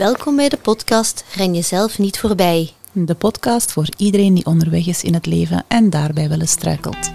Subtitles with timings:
[0.00, 2.70] Welkom bij de podcast Ren jezelf niet voorbij.
[2.92, 7.10] De podcast voor iedereen die onderweg is in het leven en daarbij wel eens struikelt.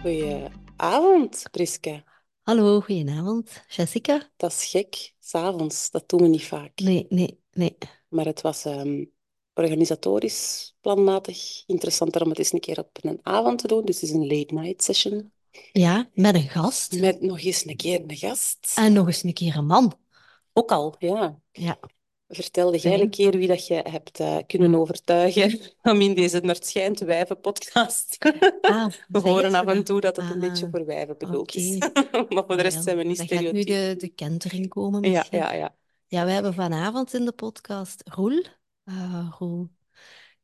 [0.00, 2.04] Goedenavond, Priske.
[2.42, 3.64] Hallo, goedenavond.
[3.68, 4.30] Jessica?
[4.36, 5.90] Dat is gek, s'avonds.
[5.90, 6.78] Dat doen we niet vaak.
[6.80, 7.76] Nee, nee, nee.
[8.08, 9.04] Maar het was ehm,
[9.54, 13.84] organisatorisch, planmatig interessanter om het eens een keer op een avond te doen.
[13.84, 15.34] Dus het is een late night session.
[15.72, 17.00] Ja, met een gast.
[17.00, 18.72] Met nog eens een keer een gast.
[18.76, 19.94] En nog eens een keer een man.
[20.52, 21.38] Ook al, ja.
[21.52, 21.78] Ja.
[22.28, 26.54] Vertelde jij een keer wie dat je hebt eh, kunnen overtuigen om in deze Naar
[26.54, 28.16] het schijnt wijven podcast.
[28.60, 31.78] Ah, We horen af en toe dat het een Ah, beetje voor wijven bedoeld is.
[32.28, 33.66] maar voor de rest Ja, zijn we niet gaat nu stereotyp.
[33.66, 35.38] de, de kentering komen Ja, misschien.
[35.38, 35.74] ja, ja.
[36.06, 38.42] Ja, we hebben vanavond in de podcast Roel.
[38.84, 39.68] Eh, Roel,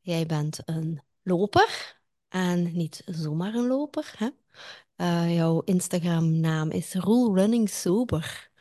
[0.01, 2.01] jij bent een loper.
[2.29, 4.29] En niet zomaar een loper, hè?
[4.95, 8.51] Eh, jouw Instagram-naam is Roel Running Sober.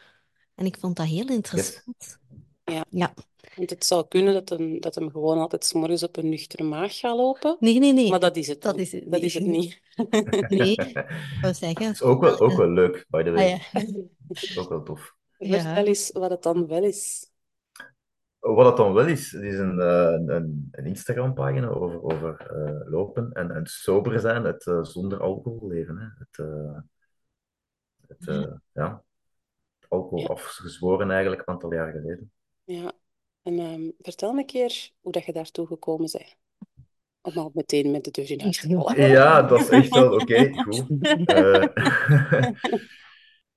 [0.55, 2.19] En ik vond dat heel interessant.
[2.65, 2.85] Ja.
[2.91, 3.15] Ja.
[3.57, 6.63] Want het zou kunnen dat hem, dat hem gewoon altijd 's morgens op een nuchtere
[6.63, 7.57] maag gaat lopen.
[7.61, 8.11] Nee, nee, nee.
[8.11, 8.87] Maar dat is het Dat niet.
[8.87, 9.23] is het Dat niet.
[9.23, 9.81] is het niet.
[10.49, 11.91] Nee, ik wou zeggen...
[11.91, 13.49] is ook wel, ook wel leuk, by the Ah, way.
[13.73, 14.61] ja.
[14.61, 15.15] Ook wel tof.
[15.39, 15.61] Ja.
[15.61, 17.31] Vertel eens wat het dan wel is.
[18.43, 22.91] Wat het dan wel is, het is een, eh, een, een Instagram-pagina over, over eh,
[22.91, 25.97] lopen en, en sober zijn, het eh, zonder alcohol leven.
[25.99, 26.07] Hè.
[26.19, 26.79] Het, eh,
[28.09, 29.03] het, eh, ja,
[29.89, 30.27] alcohol Ja.
[30.27, 32.33] afgezworen eigenlijk een aantal jaar geleden.
[32.65, 32.93] Ja.
[33.43, 36.37] En ehm, vertel een keer hoe dat je daartoe gekomen bent.
[37.21, 39.09] Om al meteen met de deur in huis te vallen.
[39.09, 40.87] Ja, dat is echt wel oké, goed.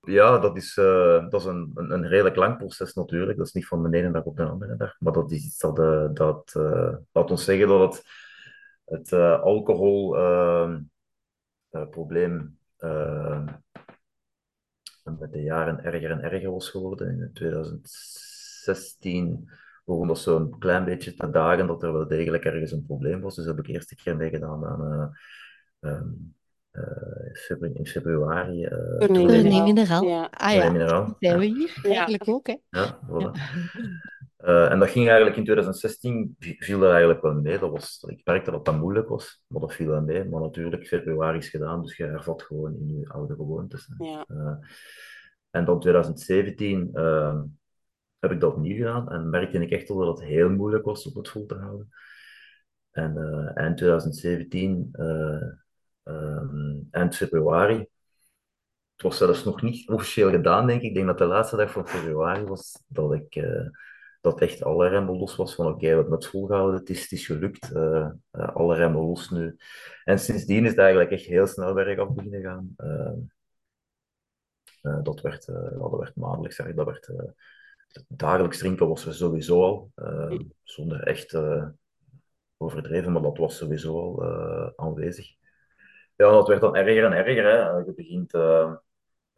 [0.06, 3.38] Ja, dat is, eh, dat is een, een, een redelijk lang proces natuurlijk.
[3.38, 4.96] Dat is niet van de ene dag op de andere dag.
[5.00, 8.04] Maar dat is iets dat, eh, dat eh, laat ons zeggen dat het,
[8.84, 9.12] het
[9.42, 10.88] alcoholprobleem
[15.04, 17.08] met de jaren erger en erger was geworden.
[17.20, 19.50] In 2016
[19.84, 23.34] begon dat zo'n klein beetje te dagen dat er wel degelijk ergens een probleem was.
[23.36, 25.12] Dus heb ik eerst een keer meegedaan aan
[25.80, 26.34] ehm, febru-
[27.74, 28.64] in februari.
[28.64, 30.04] eh, Tournee Tournee Nee, Mineraal.
[30.04, 30.28] Ja.
[30.32, 31.16] Ah ja, Mineraal.
[31.18, 31.88] zijn we hier Ja.
[31.90, 32.56] eigenlijk ook, hè?
[32.68, 33.30] Ja, voilà.
[34.36, 37.58] Eh, en dat ging eigenlijk in 2016, vi- viel dat eigenlijk wel mee.
[37.58, 40.24] Dat was, ik merkte dat dat moeilijk was, maar dat viel wel mee.
[40.24, 43.88] Maar natuurlijk, februari is gedaan, dus je hervat gewoon in je oude gewoontes.
[43.98, 44.24] Ja.
[44.28, 44.54] Eh,
[45.50, 47.40] en dan 2017 eh,
[48.18, 51.06] heb ik dat opnieuw gedaan en merkte ik echt wel dat het heel moeilijk was
[51.12, 51.88] om het vol te houden.
[52.90, 54.88] En eh, eind 2017,
[56.06, 57.76] eh, ehm, eind februari,
[58.92, 60.88] het was zelfs nog niet officieel gedaan, denk ik.
[60.88, 63.68] Ik denk dat de laatste dag van februari was dat ik eh,
[64.20, 65.54] dat echt alle remmen los was.
[65.54, 69.02] Van oké, we hebben het volgehouden, het is, het is gelukt, eh, eh, alle remmen
[69.02, 69.56] los nu.
[70.04, 72.74] En sindsdien is het eigenlijk echt heel snel bergaf beginnen gaan.
[72.76, 73.12] Eh,
[74.82, 77.34] eh, dat werd, dat werd maandelijks, eigenlijk, dat werd
[78.08, 81.68] dagelijks drinken was er sowieso al, eh, zonder echt eh,
[82.56, 85.34] overdreven, maar dat was sowieso al aanwezig.
[86.16, 87.44] Ja, dat werd dan erger en erger.
[87.44, 87.70] Hè.
[87.76, 88.74] Je begint, eh,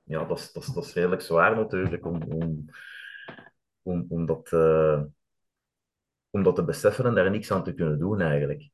[0.02, 2.64] ja, dat is, dat, is, dat is redelijk zwaar natuurlijk om, om,
[3.82, 5.02] om, om, dat, eh,
[6.30, 8.70] om dat te beseffen en daar niks aan te kunnen doen eigenlijk.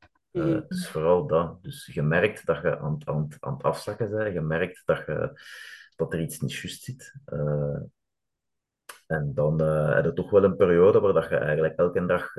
[0.67, 1.63] Dus vooral dat.
[1.63, 4.97] Dus je merkt dat je aan, het- aan, aan het afzakken bent, je merkt dat,
[5.05, 5.39] je,
[5.95, 7.13] dat er iets niet juist zit.
[9.07, 12.33] En dan heb je toch wel een periode waar dat je eigenlijk elke dag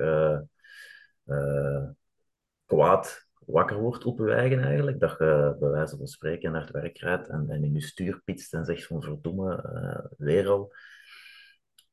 [2.65, 5.01] kwaad wakker wordt op je eigen eigenlijk.
[5.01, 8.55] Dat je bij wijze van spreken naar het werk rijdt en, in je stuur pitst
[8.55, 10.73] en zegt van verdomme, eh, weer al.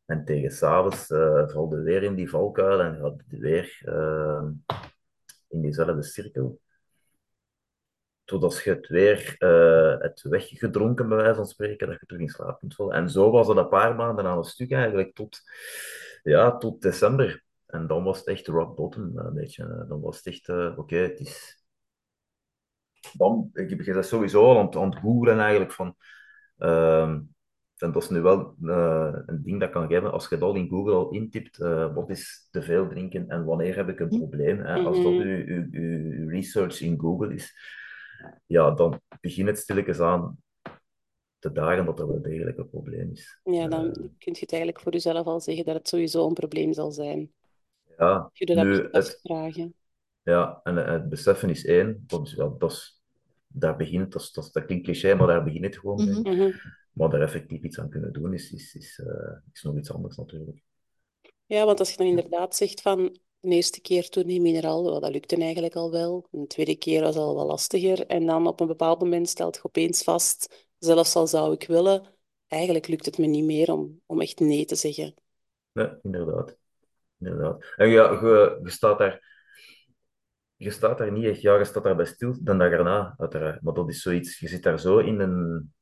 [0.06, 4.44] En tegen s'avonds uh, valt je weer in die valkuil en gaat je weer eh,
[5.50, 6.60] in diezelfde cirkel.
[8.24, 12.30] Totdat je het weer eh het weggedronken, bij wijze van spreken, dat je terug in
[12.30, 12.96] slaap kunt vallen.
[12.96, 15.40] En zo was het een paar maanden aan een stuk eigenlijk, tot,
[16.24, 17.44] ja, tot december.
[17.74, 19.86] En dan was het echt rock bottom, een beetje.
[19.88, 21.64] Dan was het echt, uh, oké, het is...
[23.14, 25.96] Dan, ik ben sowieso al aan het, aan het googlen eigenlijk van...
[26.58, 27.20] Uh,
[27.78, 30.12] en dat is nu wel uh, een ding dat kan geven.
[30.12, 31.58] Als je dat in Google al intipt,
[31.94, 34.60] wat is te veel drinken en wanneer heb ik een probleem?
[34.60, 34.76] Hè?
[34.84, 37.56] Als dat uw, uw, uw research in Google is,
[38.46, 40.38] ja, dan begint het stilletjes aan
[41.40, 43.40] te dagen dat er wel degelijk een probleem is.
[43.44, 46.34] Ja, dan uh, kun je het eigenlijk voor jezelf al zeggen dat het sowieso een
[46.34, 47.32] probleem zal zijn.
[47.98, 49.76] Ja, je dat nu, het, vragen.
[50.22, 53.02] ja en het beseffen is één, dat, is, ja, dat, is,
[53.48, 56.34] daar begint, dat, is, dat, dat klinkt cliché, maar daar begint het gewoon mee.
[56.34, 56.54] Mm -hmm.
[56.92, 60.18] Maar er effectief iets aan kunnen doen is, is, is, uh, is nog iets anders
[60.18, 60.64] natuurlijk.
[61.46, 65.00] Ja, want als je dan inderdaad zegt van de eerste keer toen in mineraal, well,
[65.00, 66.28] dat lukte eigenlijk al wel.
[66.32, 68.06] De tweede keer was al wat lastiger.
[68.06, 72.08] En dan op een bepaald moment stelt je opeens vast, zelfs al zou ik willen,
[72.48, 75.14] eigenlijk lukt het me niet meer om, om echt nee te zeggen.
[75.72, 76.58] Nee, inderdaad.
[77.26, 77.74] Inderdaad.
[77.76, 79.32] En ja, je, je staat daar...
[80.56, 81.42] Je staat daar niet echt...
[81.42, 83.62] Ja, je staat daar bij stil dan dag erna, uiteraard.
[83.62, 84.40] Maar dat is zoiets...
[84.40, 85.74] Je zit daar zo in een...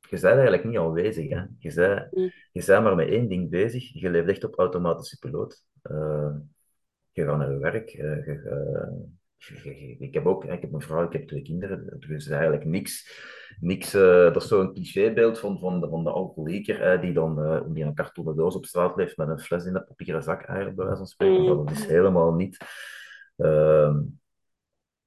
[0.00, 1.42] Je bent eigenlijk niet aanwezig, hè.
[1.58, 2.32] Je bent, Mm.
[2.52, 3.92] je bent maar met één ding bezig.
[3.92, 5.64] Je leeft echt op automatische piloot.
[5.82, 6.34] Eh,
[7.12, 7.88] je gaat naar je werk.
[7.90, 9.17] eh, je, eh,
[9.98, 11.96] ik heb ook, ik heb een vrouw, ik heb twee kinderen.
[12.00, 13.10] Er is eigenlijk niks.
[13.60, 17.62] niks eh, dat is zo'n clichébeeld van, van, de, van de alcoholieker die dan eh,
[17.68, 20.76] die een kartonnen doos op straat leeft met een fles in de papieren zak, eigenlijk,
[20.76, 21.44] bij wijze van spreken.
[21.44, 22.56] Maar dat is helemaal niet.
[23.36, 24.02] Ehm,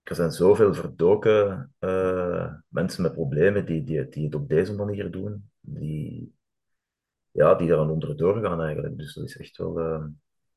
[0.04, 5.12] er zijn zoveel verdoken eh, mensen met problemen die, die, die het op deze manier
[5.12, 6.36] doen, die,
[7.32, 8.98] ja, die daar onderdoor gaan eigenlijk.
[8.98, 10.10] Dus dat is echt wel...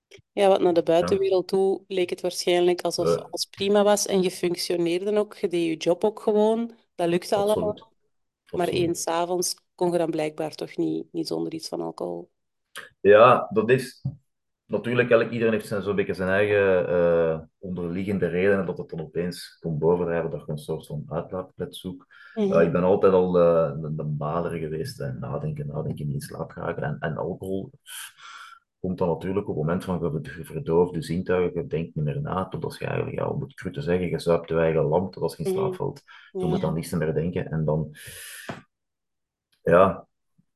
[0.08, 3.24] eh, Ja, want naar de buitenwereld toe leek het waarschijnlijk alsof Eh.
[3.24, 6.74] alles prima was en je functioneerde ook, je deed je job ook gewoon.
[6.94, 7.92] Dat lukte allemaal.
[8.50, 8.82] Maar Absoluut.
[8.88, 12.30] eens avonds kon je dan blijkbaar toch niet, niet zonder iets van alcohol.
[13.00, 14.04] Ja, dat is
[14.66, 19.00] natuurlijk, elk, iedereen heeft zijn, zo'n beetje zijn eigen eh, onderliggende redenen dat het dan
[19.00, 22.06] opeens komt bovendrijven dat je een soort van uitlaatklep zoekt.
[22.34, 26.20] Ja, ik ben altijd al eh, de, de bader geweest en nadenken, nadenken, niet in
[26.20, 26.82] slaap geraken.
[26.82, 27.70] En, en alcohol
[28.84, 32.04] komt dan natuurlijk op het moment van je, je verdooft de zintuigen, je denkt niet
[32.04, 34.58] meer na, tot als je eigenlijk, ja, om het cru te zeggen, je zuipt je
[34.58, 35.74] eigen lamp, tot als je in slaap Mhm.
[35.74, 36.02] valt.
[36.32, 36.46] Je Ja.
[36.46, 37.90] moet dan niets meer denken en dan,
[39.62, 40.06] ja,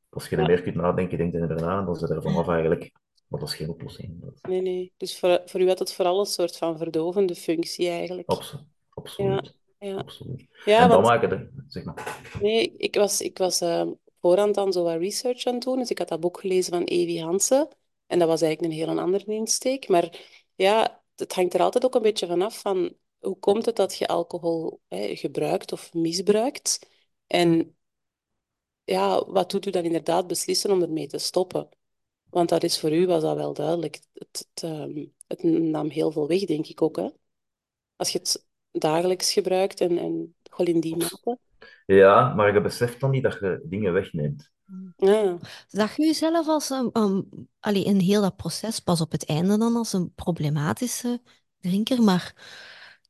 [0.09, 0.49] als je er Ja.
[0.49, 2.93] meer kunt nadenken, denk je er na, dan zit er vanaf eigenlijk,
[3.29, 4.23] maar dat is geen oplossing.
[4.49, 4.93] Nee, nee.
[4.97, 8.29] Dus voor, voor u had het vooral een soort van verdovende functie eigenlijk.
[8.29, 9.97] abso- absoluut, Ja.
[9.97, 10.47] absoluut.
[10.65, 12.21] Ja, en dan want maken de, zeg maar.
[12.41, 13.87] nee, ik was, ik was eh,
[14.21, 15.79] voorhand dan zo wat research aan het doen.
[15.79, 17.69] Dus ik had dat boek gelezen van Evi Hansen.
[18.09, 19.89] En dat was eigenlijk een heel andere insteek.
[19.89, 20.21] Maar
[20.55, 24.07] ja, het hangt er altijd ook een beetje vanaf van hoe komt het dat je
[24.09, 26.89] alcohol hè, gebruikt of misbruikt?
[27.27, 27.77] En
[28.85, 31.69] ja, wat doet u dan inderdaad beslissen om ermee te stoppen?
[32.31, 34.01] Want dat is voor u, was dat wel duidelijk.
[34.15, 37.09] Het, het, ehm, nam heel veel weg, denk ik ook, hè?
[37.97, 41.39] Als je het dagelijks gebruikt en, en gewoon in die mate.
[41.87, 44.53] Ja, maar je beseft dan niet dat je dingen wegneemt.
[44.97, 45.37] Ja.
[45.69, 46.91] Zag je jezelf als een,
[47.61, 51.23] allee, in heel dat proces, pas op het einde dan, als een problematische
[51.61, 52.03] drinker?
[52.03, 52.35] Maar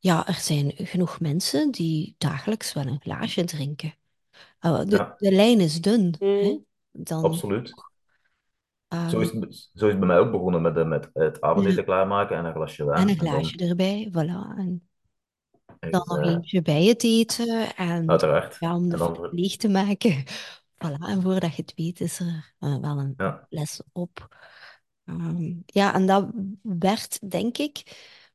[0.01, 3.95] ja, er zijn genoeg mensen die dagelijks wel een glaasje drinken.
[4.61, 5.15] Uh, de, Ja.
[5.17, 6.15] de lijn is dun.
[6.19, 6.27] Hè?
[6.27, 6.65] Mm.
[6.91, 7.73] Dan, Absoluut.
[8.89, 11.41] ehm, Zo is, het, zo is het bij mij ook begonnen met, de- met het
[11.41, 13.01] avondeten klaarmaken en een glasje wijn.
[13.01, 14.57] en een dan glaasje erbij, voilà.
[14.59, 14.89] En
[15.79, 17.77] echt, dan nog eh, eentje bij het eten.
[17.77, 18.57] En Uiteraard.
[18.61, 20.25] ja, om de En dan leeg te maken.
[20.79, 23.47] Voilà, en voordat je het weet is er eh, wel een Ja.
[23.51, 24.37] les op.
[25.05, 26.29] Ehm, ja, en dat
[26.63, 27.83] werd, denk ik,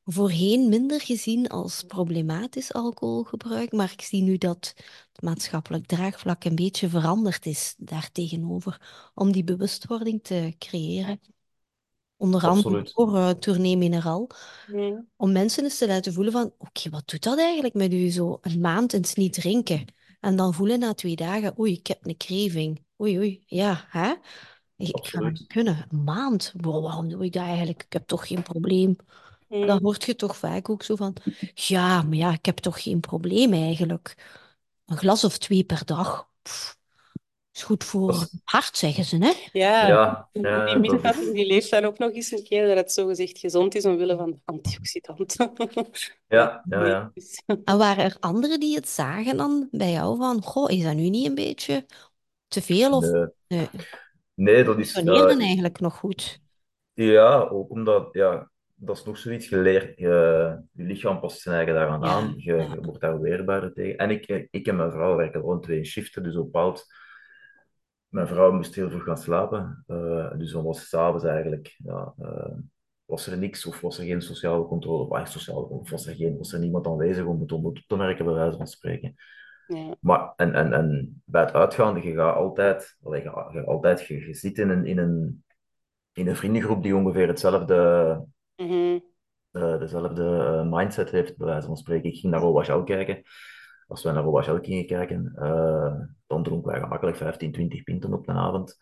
[0.06, 4.74] voorheen minder gezien als problematisch alcoholgebruik, maar ik zie nu dat
[5.12, 8.82] het maatschappelijk draagvlak een beetje veranderd is daartegenover,
[9.14, 11.20] om die bewustwording te creëren.
[12.18, 12.94] Onder andere Absoluut.
[12.96, 14.30] door uh, Tournee Mineral,
[15.16, 18.38] om mensen eens te laten voelen van, oké, wat doet dat eigenlijk met u zo
[18.42, 19.86] een maand eens niet drinken?
[20.24, 22.86] En dan voelen na twee dagen, oei, ik heb een craving.
[23.02, 24.14] Oei, oei, ja, hè?
[24.76, 25.86] Ik, ik ga dat niet kunnen.
[25.90, 26.54] Een maand?
[26.58, 27.84] Wow, waarom doe ik dat eigenlijk?
[27.84, 28.96] Ik heb toch geen probleem.
[29.48, 29.66] Mm.
[29.66, 31.16] Dan hoort je toch vaak ook zo van,
[31.54, 34.16] ja, maar ja, ik heb toch geen probleem eigenlijk.
[34.86, 36.30] Een glas of twee per dag.
[36.42, 36.78] Pff,
[37.54, 39.32] is goed voor het hart, zeggen ze, hè?
[39.60, 40.66] Ja, Ja, die ja,
[41.14, 44.16] is- die leeft dan ook nog eens een keer dat het zogezegd gezond is omwille
[44.16, 45.52] van antioxidanten.
[46.28, 47.12] ja, ja, ja.
[47.66, 51.10] En waren er anderen die het zagen dan bij jou van, goh, is dat nu
[51.10, 51.86] niet een beetje
[52.48, 53.70] te veel of Nee, nee,
[54.34, 54.94] nee, dat is...
[54.94, 56.42] eh, eigenlijk nog goed?
[56.94, 59.98] Ja, ook omdat, ja, dat is nog zoiets geleerd.
[60.00, 60.08] Je,
[60.72, 62.34] je lichaam past zijn eigen daaraan Ja, aan.
[62.38, 63.98] Je wordt daar weerbaarder tegen.
[63.98, 66.86] En ik, ik en mijn vrouw werken gewoon twee shiften, dus op bepaald...
[68.14, 69.84] Mijn vrouw moest heel vroeg gaan slapen.
[69.88, 71.76] eh, dus dan was het s'avonds eigenlijk...
[71.84, 72.56] Ja, eh,
[73.06, 75.08] was er niks of was er geen sociale controle.
[75.22, 78.26] Of, sociale, of was er, geen, was er niemand aanwezig om het om te merken,
[78.26, 79.16] bij wijze van spreken.
[79.68, 79.96] Ja.
[80.00, 82.98] Maar, en, en, en bij het uitgaan, je gaat altijd...
[83.00, 84.86] je, gaat- altijd je, je zit in een...
[84.86, 85.44] In een
[86.14, 88.26] in een vriendengroep die ongeveer hetzelfde,
[89.52, 92.10] eh, dezelfde mindset heeft, bij wijze van spreken.
[92.10, 93.22] Ik ging naar Robachel kijken.
[93.88, 98.28] Als wij naar Robachel gingen kijken, eh, dan dronken wij gemakkelijk 15, 20 pinten op
[98.28, 98.78] een avond.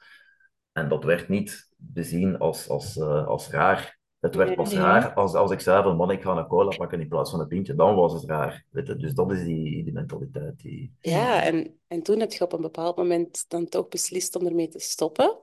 [0.71, 3.99] En dat werd niet bezien als, als, eh, als raar.
[4.19, 7.01] Het werd pas raar als, als ik zei van man, ik ga een cola pakken
[7.01, 7.75] in plaats van een pintje.
[7.75, 8.65] Dan was het raar.
[8.69, 8.95] Weet je?
[8.95, 10.59] Dus dat is die, die mentaliteit.
[10.59, 10.95] Die...
[10.99, 14.67] Ja, en, en toen heb je op een bepaald moment dan toch beslist om ermee
[14.67, 15.39] te stoppen.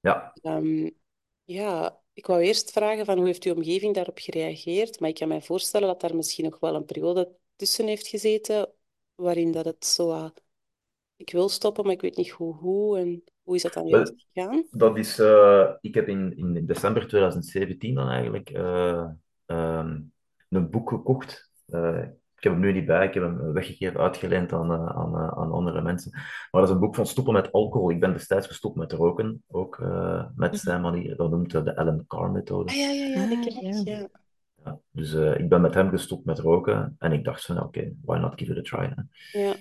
[0.00, 0.90] Ja, Ehm,
[1.44, 5.00] ja, ik wou eerst vragen van hoe heeft uw omgeving daarop gereageerd?
[5.00, 8.72] Maar ik kan mij voorstellen dat daar misschien nog wel een periode tussen heeft gezeten
[9.18, 10.10] waarin dat het zo...
[10.12, 10.30] ah,
[11.16, 12.98] ik wil stoppen, maar ik weet niet hoe, hoe.
[12.98, 14.64] En Hoe is dat dan Wel, juist gegaan?
[14.70, 19.10] dat is, eh, ik heb in, in december 2017 dan eigenlijk eh,
[19.46, 20.00] ehm,
[20.48, 21.50] een boek gekocht.
[21.66, 21.98] Eh,
[22.36, 25.82] ik heb hem nu niet bij, ik heb hem weggegeven, uitgeleend aan, aan, aan andere
[25.82, 26.10] mensen.
[26.12, 27.90] Maar dat is een boek van stoppen met alcohol.
[27.90, 31.16] Ik ben destijds gestopt met roken, ook eh, met zijn manier.
[31.16, 32.72] Dat noemt hij de Ellen Carr-methode.
[32.72, 34.08] Ah, ja, ja, ja, dat Ah, ken ik, ja.
[34.90, 38.18] Dus eh, ik ben met hem gestopt met roken en ik dacht van, oké, why
[38.18, 38.92] not give it a try.
[38.94, 39.02] hè.
[39.40, 39.54] Ja,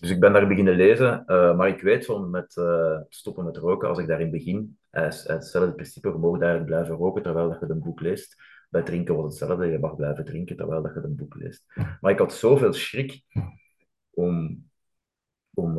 [0.00, 3.56] Dus ik ben daar beginnen lezen, eh, maar ik weet van met eh, stoppen met
[3.56, 7.68] roken, als ik daarin begin, hetzelfde principe, je mag eigenlijk blijven roken terwijl dat je
[7.68, 8.36] een boek leest.
[8.70, 11.64] Bij drinken was hetzelfde, je mag blijven drinken terwijl dat je een boek leest.
[12.00, 13.22] Maar ik had zoveel schrik
[14.10, 14.64] om,
[15.54, 15.74] om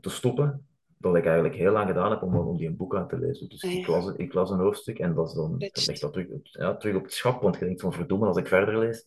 [0.00, 0.66] te stoppen,
[1.02, 3.48] dat ik eigenlijk heel lang gedaan heb om, om die een boek aan te lezen.
[3.48, 3.78] Dus Ah, ja.
[3.78, 6.00] ik, las, ik las een hoofdstuk en dat is dan, Stretched.
[6.00, 8.78] dat terug, ja, terug op het schap, want je denkt van verdomme, als ik verder
[8.78, 9.04] lees,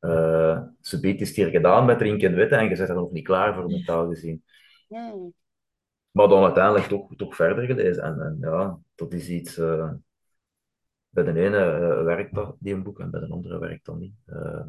[0.00, 2.94] eh ze biedt is het hier gedaan met drinken en witten en je bent er
[2.94, 4.44] nog niet klaar voor mentaal gezien.
[4.88, 5.32] Hmm.
[6.10, 8.02] Maar dan uiteindelijk toch, toch verder gelezen.
[8.02, 9.58] En, en ja, dat is iets.
[9.58, 9.90] eh,
[11.08, 13.98] bij de ene eh, werkt dat, die een boek, en bij de andere werkt dat
[13.98, 14.14] niet.
[14.26, 14.68] Eh,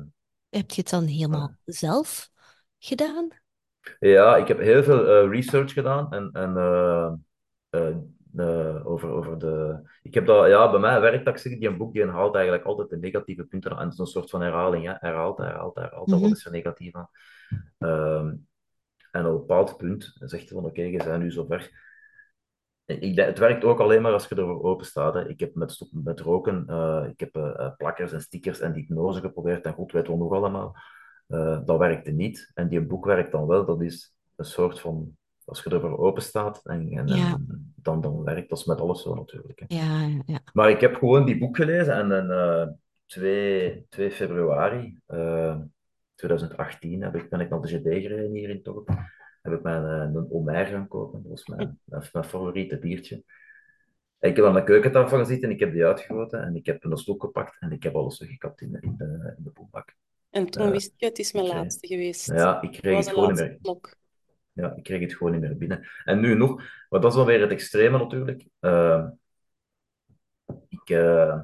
[0.50, 2.30] Heb je het dan helemaal zelf
[2.80, 3.27] gedaan?
[4.00, 7.13] Ja, ik heb heel veel eh, research gedaan en, en eh,
[8.36, 9.79] eh, over, over de.
[10.01, 12.89] Ik heb dat, ja, bij mij werkt dat, die een boek die haalt eigenlijk altijd
[12.89, 13.77] de negatieve punten aan.
[13.77, 14.94] En het is een soort van herhaling, hè.
[15.00, 16.08] herhaalt, herhaalt, herhaalt.
[16.08, 16.22] Mhm.
[16.22, 17.10] Wat is er negatief aan?
[17.77, 18.36] Ehm,
[19.12, 21.86] en op een bepaald punt zegt hij van oké, je bent nu zover.
[22.86, 25.13] Ik het werkt ook alleen maar als je ervoor open staat.
[25.13, 25.29] Hè.
[25.29, 26.60] Ik heb met stoppen met roken,
[27.10, 27.32] ik heb
[27.77, 30.75] plakkers en stickers en hypnose geprobeerd en god weet wat nog allemaal.
[31.27, 32.51] Eh, dat werkte niet.
[32.53, 33.65] En die boek werkt dan wel.
[33.65, 37.34] Dat is een soort van, als je ervoor open staat, en, en, Ja.
[37.34, 39.60] en dan, dan werkt dat is met alles zo natuurlijk.
[39.60, 39.75] Hè.
[39.75, 40.39] Ja, ja.
[40.53, 42.67] Maar ik heb gewoon die boek gelezen en dan eh
[43.05, 45.60] 2, 2 februari eh,
[46.15, 48.89] 2018 heb ik, ben ik naar de GD gereden hier in Torp.
[49.41, 51.22] Heb ik mijn, eh, een Omer gaan kopen.
[51.22, 53.24] Dat was mijn, mijn, mijn favoriete biertje.
[54.19, 56.84] En ik heb aan de keukentafel gezeten en ik heb die uitgegoten en ik heb
[56.84, 59.96] een stok gepakt en ik heb alles weggekapt in in de, in de boelbak.
[60.38, 62.27] En toen wist je, het is mijn eh, laatste geweest.
[62.27, 63.58] Ja, ik kreeg het gewoon niet meer.
[63.62, 63.96] klok.
[64.53, 65.88] Ja, ik kreeg het gewoon niet meer binnen.
[66.03, 66.56] En nu nog,
[66.89, 68.46] maar dat is wel weer het extreme natuurlijk.
[68.60, 69.06] Eh,
[70.70, 71.39] ik, eh,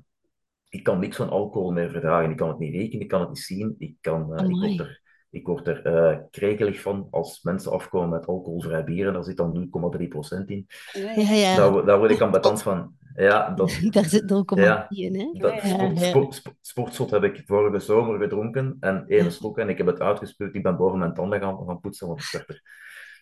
[0.70, 2.30] ik kan niks van alcohol meer verdragen.
[2.30, 3.76] Ik kan het niet rekenen, ik kan het niet zien.
[3.78, 8.10] Ik, kan, eh, ik word er, ik word er eh, krekelig van als mensen afkomen
[8.10, 10.68] met alcoholvrij bier en daar zit dan 0,3% in.
[10.92, 12.98] Ja, Ja, daar word ik ambetant van.
[13.16, 14.90] Ja, dat, Daar zit 0,10 Ja.
[14.90, 15.32] in, hè?
[15.40, 15.74] dat Ja, ja.
[15.74, 16.10] sport, Ja, ja.
[16.10, 20.00] sport, sport- sportzot heb ik vorige zomer gedronken en één stok en ik heb het
[20.00, 20.56] uitgespuugd.
[20.56, 22.62] Ik ben boven mijn tanden gaan, gaan poetsen, want het werd er.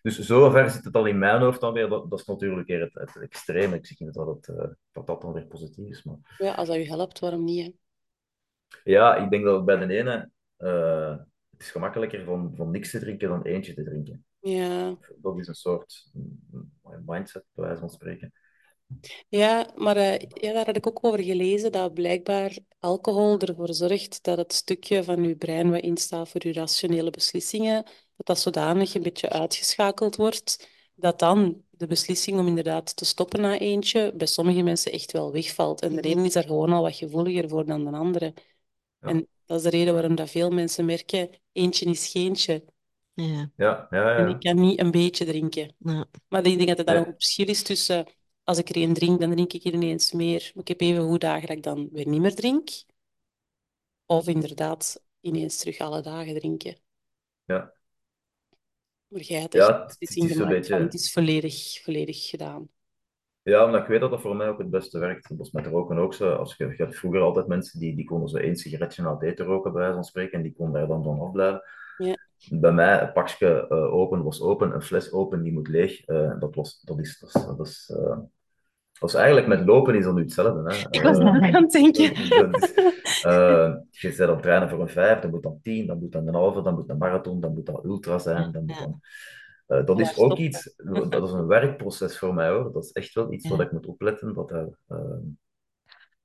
[0.01, 1.89] Dus zover zit het al in mijn hoofd dan weer.
[1.89, 3.75] Dat, dat is natuurlijk weer het, het extreme.
[3.75, 6.03] Ik zie niet dat, het, eh, dat dat dan weer positief is.
[6.03, 7.65] Maar Ja, als dat je helpt, waarom niet?
[7.65, 7.71] Hè?
[8.83, 10.29] ja, ik denk dat het bij de ene...
[10.57, 11.17] eh,
[11.51, 14.25] het is gemakkelijker van, van niks te drinken dan eentje te drinken.
[14.39, 14.95] Ja.
[15.17, 16.11] Dat is een soort
[17.05, 18.33] mindset, bij wijze van spreken.
[19.29, 24.23] Ja, maar eh, ja, daar had ik ook over gelezen dat blijkbaar alcohol ervoor zorgt
[24.23, 27.83] dat het stukje van je brein wat instaat voor je rationele beslissingen,
[28.15, 33.41] dat dat zodanig een beetje uitgeschakeld wordt, dat dan de beslissing om inderdaad te stoppen
[33.41, 35.81] na eentje bij sommige mensen echt wel wegvalt.
[35.81, 38.33] En de ene is daar gewoon al wat gevoeliger voor dan de andere.
[38.99, 39.09] Ja.
[39.09, 42.63] En dat is de reden waarom dat veel mensen merken, eentje is geentje.
[43.13, 44.27] Ja, Ja, ja, En ja.
[44.27, 45.75] ik kan niet een beetje drinken.
[45.77, 46.05] ja.
[46.27, 47.01] Maar ik denk dat er dan Ja.
[47.01, 48.05] ook een verschil is tussen
[48.51, 50.51] als ik er één drink, dan drink ik er ineens meer.
[50.53, 52.69] Maar ik heb even hoe dagen dat ik dan weer niet meer drink.
[54.05, 56.75] Of inderdaad ineens terug alle dagen drinken.
[57.45, 57.73] Ja.
[59.07, 62.69] Maar jij hebt Ja, het- is van beetje- het is volledig, volledig gedaan.
[63.41, 65.37] Ja, omdat ik weet dat dat voor mij ook het beste werkt.
[65.37, 66.33] Dat is met roken ook zo.
[66.33, 69.21] Als je, je had vroeger altijd mensen die, die konden zo één sigaretje na het
[69.23, 71.61] eten roken, bij wijze van spreken, en die konden daar dan van afblijven.
[71.97, 72.17] Ja.
[72.49, 76.05] Bij mij, een pakje eh, open was open, een fles open, die moet leeg.
[76.05, 77.19] Eh, dat, was, dat is...
[77.19, 78.17] Dat is, dat is, eh,
[79.01, 80.69] dat is eigenlijk met lopen is dat nu hetzelfde.
[80.71, 80.77] Hè.
[80.97, 82.29] Ik was Eh, aan het denken.
[82.29, 82.73] dat is,
[83.21, 86.11] eh, je bent aan het trainen voor een vijf, dan moet dan tien, dan moet
[86.11, 88.99] dan een halve, dan moet een marathon, dan moet dat ultra zijn, dan moet dan...
[89.67, 90.73] Eh, dat Ja, is ook iets,
[91.09, 92.71] dat is een werkproces voor mij hoor.
[92.73, 93.49] Dat is echt wel iets Ja.
[93.49, 94.33] wat ik moet opletten.
[94.33, 94.97] Dat er, eh,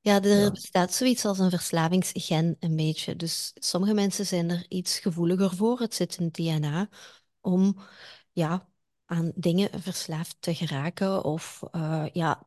[0.00, 0.50] Ja, er Ja.
[0.50, 3.16] bestaat zoiets als een verslavingsgen een beetje.
[3.16, 5.78] Dus sommige mensen zijn er iets gevoeliger voor.
[5.78, 6.88] Het zit in DNA
[7.40, 7.76] om
[8.32, 8.68] ja,
[9.06, 11.24] aan dingen verslaafd te geraken.
[11.24, 12.46] Of eh, ja,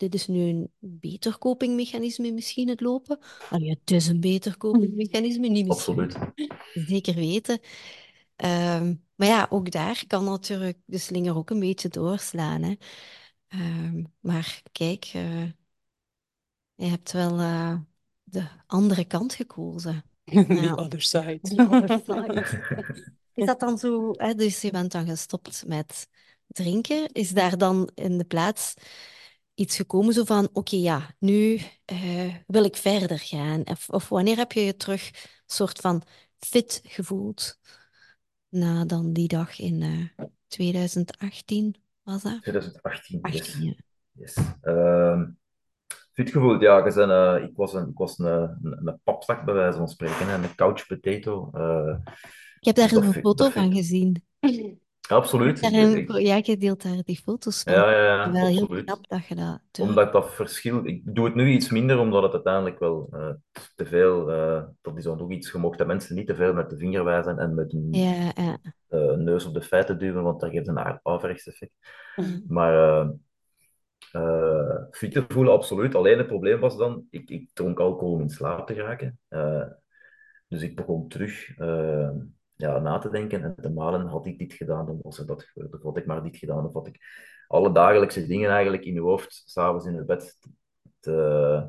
[0.00, 3.18] dit is nu een beter copingmechanisme misschien, het lopen.
[3.48, 5.94] Nou ja, het is een beter copingmechanisme, niet misschien.
[5.94, 6.18] absoluut.
[6.72, 7.60] Zeker weten.
[8.36, 12.62] Ehm, maar ja, ook daar kan natuurlijk de slinger ook een beetje doorslaan.
[12.62, 12.74] Hè.
[13.48, 15.44] Ehm, maar kijk, eh,
[16.74, 17.78] je hebt wel eh,
[18.24, 20.04] de andere kant gekozen.
[20.24, 20.74] The Ja.
[20.74, 21.40] other side.
[21.48, 22.44] The other side.
[23.34, 26.08] Is dat dan zo, hè, dus je bent dan gestopt met
[26.46, 27.08] drinken.
[27.12, 28.74] Is daar dan in de plaats
[29.54, 33.66] iets gekomen zo van, oké, ja, nu eh, wil ik verder gaan?
[33.66, 35.10] Of, of wanneer heb je je terug
[35.46, 36.02] soort van
[36.38, 37.58] fit gevoeld?
[38.48, 42.42] Na dan die dag in eh 2018, was dat?
[42.42, 43.40] 2018, yes.
[43.40, 43.74] 18, ja.
[44.12, 44.36] yes.
[44.60, 45.30] Ehm,
[46.12, 46.78] fit gevoeld, ja.
[46.84, 48.28] eh, ik was, een, ik was een,
[48.62, 50.28] een, een papzak, bij wijze van spreken.
[50.28, 51.50] hè, Een couch potato.
[51.54, 51.96] eh,
[52.58, 53.72] Ik heb daar een foto van ik-
[55.10, 55.58] Absoluut.
[56.18, 57.72] Ja, je deelt daar die foto's van.
[57.72, 58.84] ja, ja, ja, Wel heel absoluut.
[58.84, 59.86] knap dat je dat doet.
[59.88, 60.86] Omdat dat verschil...
[60.86, 63.30] Ik doe het nu iets minder, omdat het uiteindelijk wel eh,
[63.74, 64.30] te veel...
[64.30, 67.04] eh, dat is dan ook iets, je de mensen niet te veel met de vinger
[67.04, 68.58] wijzen en met een Ja, ja.
[68.88, 71.72] eh, neus op de feiten duwen, want dat geeft een a- averechts effect.
[72.16, 72.44] Mm.
[72.48, 73.08] Maar eh
[74.12, 74.76] eh,
[75.10, 75.94] te voelen, absoluut.
[75.94, 79.18] Alleen het probleem was dan, ik, ik dronk alcohol om in slaap te geraken.
[79.28, 79.62] Eh,
[80.48, 82.10] dus ik begon terug eh,
[82.60, 85.42] ja, na te denken en te malen, had ik dit gedaan, dan was er dat
[85.42, 85.74] gebeurd.
[85.74, 86.98] Of had ik maar dit gedaan, of had ik
[87.46, 90.38] alle dagelijkse dingen eigenlijk in je hoofd, s'avonds in het bed,
[91.00, 91.68] te,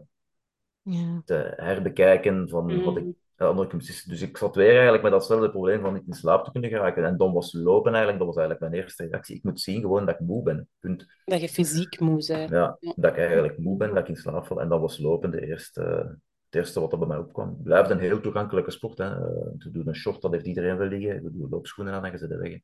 [0.82, 1.22] Ja.
[1.26, 3.16] te herbekijken van wat ik Mm.
[3.36, 6.46] ja, andere ik Dus ik zat weer eigenlijk met datzelfde probleem van niet in slaap
[6.46, 7.04] te kunnen geraken.
[7.06, 9.36] En dan was lopen eigenlijk, dat was eigenlijk mijn eerste reactie.
[9.36, 10.68] Ik moet zien gewoon dat ik moe ben.
[10.80, 11.06] Punt.
[11.26, 12.50] Dat je fysiek moe bent.
[12.50, 12.94] Ja, Ja.
[12.96, 14.62] dat ik eigenlijk moe ben, dat ik in slaap val.
[14.62, 16.18] En dat was lopen de eerste,
[16.52, 17.50] het eerste wat er bij mij opkwam.
[17.50, 18.98] Het blijft een heel toegankelijke sport.
[18.98, 19.06] Hè.
[19.06, 21.24] Eh, te doen een short, dat heeft iedereen wel liggen.
[21.24, 22.60] We doen loopschoenen aan en je zet de weg.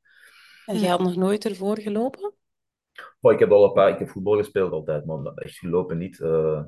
[0.65, 2.33] En jij had nog nooit ervoor gelopen?
[3.19, 6.19] Maar ik heb al een paar, ik heb voetbal gespeeld altijd, maar echt gelopen niet.
[6.19, 6.63] Eh, eh,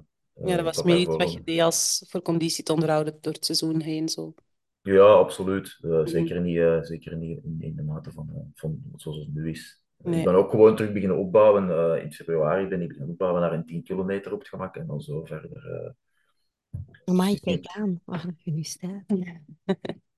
[0.46, 3.46] Ja, dat was meer iets wat je deed als voor conditie te onderhouden door het
[3.46, 4.10] seizoen heen.
[4.10, 4.34] Zo.
[4.82, 5.78] Ja, absoluut.
[5.82, 6.08] Mhm.
[6.08, 9.84] zeker niet, zeker niet in, in de mate van, van zoals het nu is.
[9.98, 10.20] Nee.
[10.20, 12.02] Ik ben ook gewoon terug beginnen opbouwen.
[12.02, 15.02] in februari ben ik beginnen opbouwen naar een 10 kilometer op het gemak en dan
[15.02, 15.96] zo verder.
[17.10, 17.16] Eh.
[17.16, 19.04] Amai, Dus kijk aan waar je nu staat.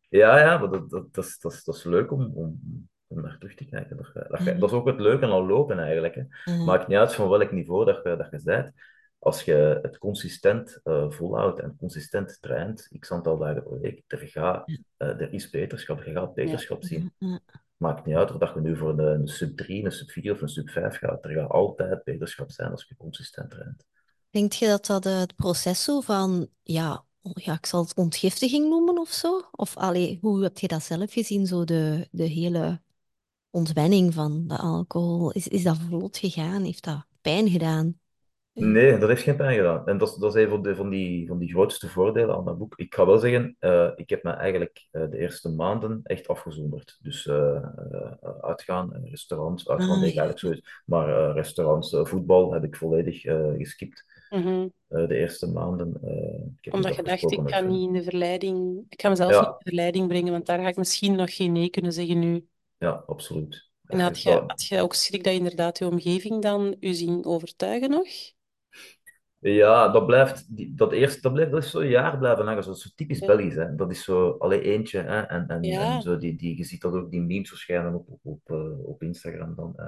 [0.09, 2.59] Ja, ja, maar dat, dat, dat, is, dat, is, dat is leuk om, om,
[3.07, 3.97] om naar terug te kijken.
[3.97, 4.59] Dat, je- Mhm.
[4.59, 6.15] dat is ook het leuke aan lopen eigenlijk.
[6.15, 6.23] Hè.
[6.53, 6.63] Ja.
[6.63, 8.71] Maakt niet uit van welk niveau dat je, dat je bent.
[9.19, 14.17] Als je het consistent eh, volhoudt en consistent traint, x aantal dagen per week, er,
[14.17, 16.03] gaat, eh, er is beterschap.
[16.03, 17.13] Je gaat beterschap zien.
[17.77, 20.31] Maakt niet uit of dat je nu voor een, een sub 3, een sub 4
[20.31, 21.25] of een sub 5 gaat.
[21.25, 23.85] Er gaat altijd beterschap zijn als je consistent traint.
[24.31, 27.95] Denk je dat dat eh, het proces zo van, ja, oh ja, ik zal het
[27.95, 29.41] ontgiftiging noemen of zo?
[29.51, 32.81] Of allee, hoe heb je dat zelf gezien, zo de, de hele
[33.49, 35.31] ontwenning van de alcohol?
[35.31, 36.63] Is, is dat vlot gegaan?
[36.63, 37.99] Heeft dat pijn gedaan?
[38.53, 39.87] Nee, dat heeft geen pijn gedaan.
[39.87, 42.45] En dat, is- dat is een van, de, van, die, van die grootste voordelen aan
[42.45, 42.73] dat boek.
[42.77, 46.97] Ik ga wel zeggen, eh, ik heb me eigenlijk eh, de eerste maanden echt afgezonderd.
[47.01, 50.23] Dus eh, eh, uitgaan, eh, restaurants, uitgaan Ah, deed ik ja.
[50.23, 50.81] eigenlijk.
[50.85, 54.67] Maar eh, restaurants, eh, voetbal heb ik volledig eh, geskipt Mhm.
[54.87, 55.97] eh, de eerste maanden.
[56.03, 57.67] eh, Omdat je dacht, ik vrienden.
[57.67, 58.85] niet in de verleiding...
[58.89, 59.39] Ik ga mezelf Ja.
[59.39, 62.19] niet in de verleiding brengen, want daar ga ik misschien nog geen nee kunnen zeggen
[62.19, 62.47] nu.
[62.77, 63.69] Ja, absoluut.
[63.85, 67.89] En had je, had je ook schrik dat inderdaad je omgeving dan u zien overtuigen
[67.89, 68.07] nog?
[69.39, 70.45] Ja, dat blijft,
[70.77, 73.27] dat eerste, dat blijft, dat is zo een jaar blijven hangen, zo, zo typisch Ja.
[73.27, 73.75] Belgisch, hè.
[73.75, 75.21] Dat is zo, alleen eentje, hè.
[75.21, 75.95] En, en, Ja.
[75.95, 78.87] en zo, die, die, je ziet dat ook, die memes verschijnen op, op, op, eh,
[78.87, 79.85] op Instagram dan, hè.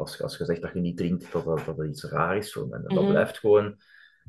[0.00, 2.50] Als, je- als je zegt dat je niet drinkt, dat dat, dat iets raar is,
[2.52, 2.68] zo.
[2.70, 3.10] En, dat Mhm.
[3.10, 3.76] blijft gewoon,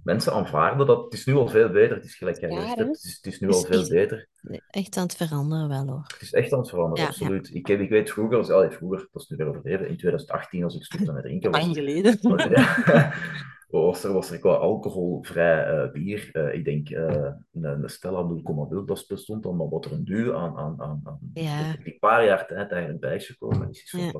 [0.04, 3.04] mensen aanvaarden dat, het is nu al veel beter, het is gelijk jij hebt, het
[3.04, 4.28] is, het is nu al veel beter.
[4.70, 6.04] Echt aan het veranderen wel hoor.
[6.14, 7.56] Het is echt aan het veranderen, Ja, absoluut.
[7.56, 10.64] Ik, heb, ik weet vroeger, als, allee, vroeger, dat is nu weer overleden, in 2018
[10.64, 12.18] als ik stopte met drinken, was, Lang geleden.
[12.56, 13.14] ja.
[13.70, 16.30] was er, was er qua alcoholvrij eh, bier.
[16.32, 20.04] eh, ik denk eh, een, een Stella 0,0, dat bestond dan, maar wat er een
[20.06, 21.76] duur aan, aan, aan, aan Ja.
[21.84, 24.12] die paar jaar tijd eigenlijk bij is gekomen, is, is Ja.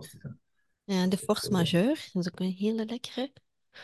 [0.84, 3.32] Ja, de force majeure, dat is ook een hele lekkere.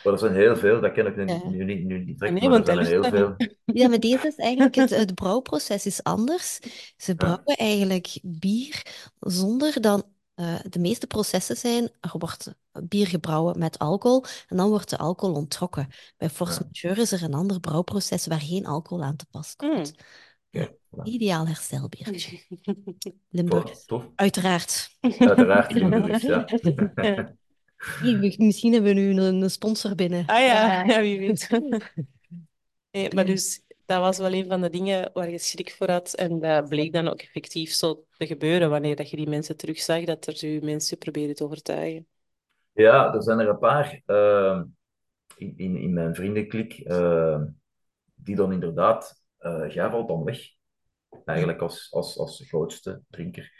[0.03, 1.49] Maar er zijn heel veel, dat ken ik nu, Ja.
[1.49, 3.35] nu, niet, nu niet direct, Nee, maar er want zijn dat er heel veel.
[3.65, 6.59] Ja, maar deze is eigenlijk, het, het brouwproces is anders.
[6.97, 8.85] Ze brouwen eigenlijk bier
[9.19, 10.03] zonder dan,
[10.35, 14.97] eh, de meeste processen zijn, er wordt bier gebrouwen met alcohol en dan wordt de
[14.97, 15.87] alcohol onttrokken.
[16.17, 16.65] Bij force Ja.
[16.71, 19.93] majeure is er een ander brouwproces waar geen alcohol aan te pas komt.
[19.93, 20.05] Voilà.
[21.03, 22.07] Ideaal herstelbier.
[23.29, 23.85] Limburg.
[23.85, 24.09] Tof.
[24.15, 24.97] Uiteraard.
[25.01, 25.71] Uiteraard,
[26.21, 27.35] ja.
[28.37, 30.25] Misschien hebben we nu een, sponsor binnen.
[30.25, 31.49] Ah ja, ja, wie weet.
[32.91, 36.13] Nee, maar dus, dat was wel een van de dingen waar je schrik voor had.
[36.13, 40.03] En dat bleek dan ook effectief zo te gebeuren wanneer dat je die mensen terugzag,
[40.03, 42.07] dat er zo mensen proberen te overtuigen.
[42.71, 44.63] Ja, er zijn er een paar ehm,
[45.37, 47.45] in, in, in mijn vriendenklik ehm,
[48.15, 50.39] die dan inderdaad, eh jij valt dan weg,
[51.25, 53.51] eigenlijk als, als, als grootste drinker.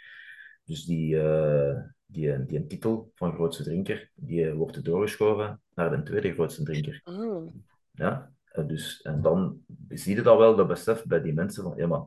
[0.64, 5.90] Dus die, eh, die, die een titel van grootste drinker, die eh, wordt doorgeschoven naar
[5.90, 7.00] de tweede grootste drinker.
[7.04, 7.46] Ah.
[7.92, 8.32] Ja?
[8.44, 11.86] En, dus, en dan zie je dat wel, dat besef bij die mensen van, ja
[11.86, 12.04] maar,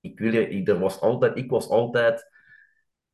[0.00, 2.30] ik wil je, ik, er was altijd, ik was altijd,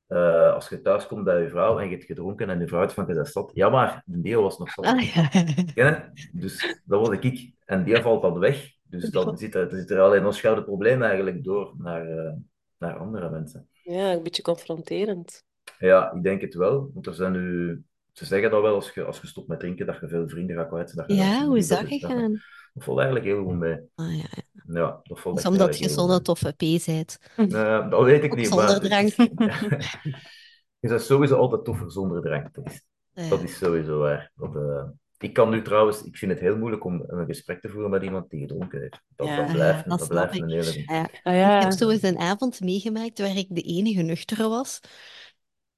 [0.06, 2.80] eh, als je thuis komt bij je vrouw en je hebt gedronken en je vrouw
[2.80, 4.84] heeft van je bent zat, ja maar, de deel was nog zat.
[4.84, 5.00] Ah,
[5.74, 6.12] ja.
[6.32, 7.52] Dus dat was ik.
[7.64, 8.76] En die valt dan weg.
[8.90, 12.32] Dus dan zit er, zit er alleen ons gouden probleem eigenlijk door naar, eh,
[12.78, 13.68] naar andere mensen.
[13.82, 15.44] Ja, een beetje confronterend.
[15.78, 16.90] Ja, ik denk het wel.
[16.94, 17.82] Want er zijn nu...
[18.12, 20.56] Ze zeggen dat wel als je, als je stopt met drinken, dat je veel vrienden
[20.56, 20.96] gaat kwijt.
[20.96, 22.32] Dat je Ja, hoe is dat gegaan?
[22.74, 23.78] Dat valt eigenlijk heel goed mee.
[23.94, 24.42] Ah, ja.
[24.66, 27.18] Ja, dat valt Dat omdat je eigenlijk heel zo'n goed toffe P bent.
[27.90, 28.80] dat weet ik niet, zonder maar...
[28.80, 29.08] drank.
[30.80, 32.54] Je bent sowieso altijd toffer zonder drank.
[32.54, 33.28] Dat is, Ja.
[33.28, 34.30] dat is sowieso waar.
[34.34, 34.84] Dat, eh,
[35.18, 36.02] ik kan nu trouwens...
[36.04, 39.00] Ik vind het heel moeilijk om een gesprek te voeren met iemand die gedronken heeft.
[39.16, 40.42] Dat, Ja, dat blijft, dat dat snap blijft ik.
[40.42, 40.82] een hele...
[40.86, 41.00] Ja.
[41.22, 44.80] Ah Ik ja, heb zo eens een avond meegemaakt waar ik de enige nuchtere was.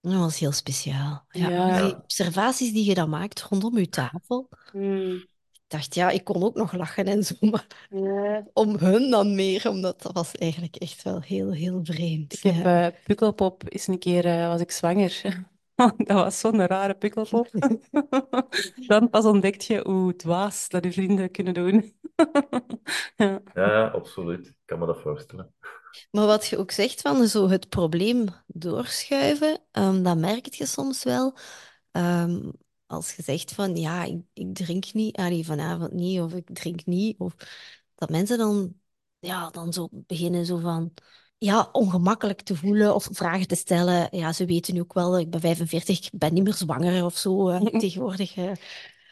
[0.00, 1.24] Dat was heel speciaal.
[1.30, 1.82] Ja, Ja.
[1.82, 4.48] Die observaties die je dan maakt rondom je tafel.
[4.70, 5.12] Hmm.
[5.52, 8.46] Ik dacht, ja, ik kon ook nog lachen en zo, maar Ja.
[8.52, 12.32] om hun dan meer, omdat dat was eigenlijk echt wel heel, heel vreemd.
[12.32, 15.22] Ik heb eh, Pukkelpop eens een keer, eh, was ik zwanger.
[15.96, 17.48] Dat was zo'n rare Pukkelpop.
[18.86, 21.92] Dan pas ontdekt je hoe dwaas dat je vrienden kunnen doen.
[23.16, 23.40] Ja.
[23.54, 24.46] Ja, absoluut.
[24.46, 25.54] Ik kan me dat voorstellen.
[26.10, 31.02] Maar wat je ook zegt van zo het probleem doorschuiven, ehm, dat merk je soms
[31.04, 31.36] wel.
[31.90, 32.50] Ehm,
[32.86, 36.86] als je zegt van ja, ik, ik drink niet, allee, vanavond niet, of ik drink
[36.86, 37.34] niet, of
[37.94, 38.74] dat mensen dan,
[39.18, 40.92] ja, dan zo beginnen zo van
[41.40, 44.08] ja, ongemakkelijk te voelen of vragen te stellen.
[44.10, 47.16] Ja, ze weten nu ook wel, ik ben 45, ik ben niet meer zwanger of
[47.16, 48.34] zo eh, tegenwoordig.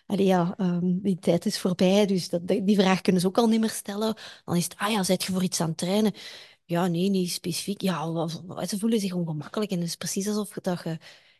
[0.07, 3.47] Allee, ja, ehm, die tijd is voorbij, dus dat, die vraag kunnen ze ook al
[3.49, 4.14] niet meer stellen.
[4.45, 6.12] Dan is het, ah ja, zet je voor iets aan het trainen?
[6.64, 7.81] Ja, nee, niet specifiek.
[7.81, 8.29] Ja,
[8.67, 10.99] ze voelen zich ongemakkelijk en het is precies alsof dat je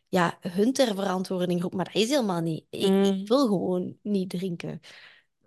[0.09, 2.64] ja, hun ter verantwoording roept, maar dat is helemaal niet.
[2.70, 3.03] Ik, Mm.
[3.03, 4.81] ik wil gewoon niet drinken.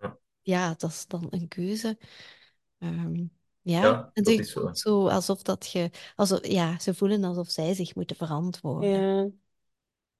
[0.02, 0.18] Ja.
[0.42, 1.98] Ja, dat is dan een keuze.
[2.80, 3.24] Ehm,
[3.62, 5.08] ja, Ja, en dat het is zo.
[5.10, 8.90] alsof dat je, alsof, ja, ze voelen alsof zij zich moeten verantwoorden.
[8.92, 9.30] Ja.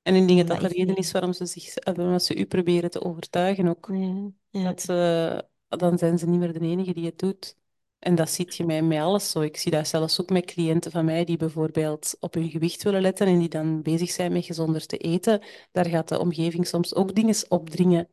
[0.02, 2.46] En ik denk dat dat de reden is waarom ze, zich, eh, waarom ze u
[2.46, 3.88] proberen te overtuigen ook.
[3.92, 4.64] Ja, ja.
[4.70, 7.58] Dat ze, dan zijn ze niet meer de enige die het doet.
[8.00, 9.42] En dat zie je mij met alles zo.
[9.42, 13.02] Ik zie dat zelfs ook met cliënten van mij die bijvoorbeeld op hun gewicht willen
[13.02, 15.42] letten en die dan bezig zijn met gezonder te eten.
[15.72, 18.10] Daar gaat de omgeving soms ook dingen opdringen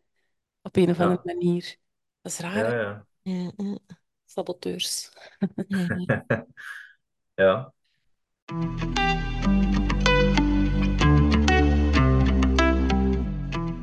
[0.63, 1.35] op een of andere Ja.
[1.35, 1.77] manier.
[2.23, 2.75] Dat is raar, Ja, hè?
[2.83, 3.07] ja.
[3.23, 3.79] Ja, ja,
[4.39, 5.11] saboteurs.
[7.35, 7.73] ja.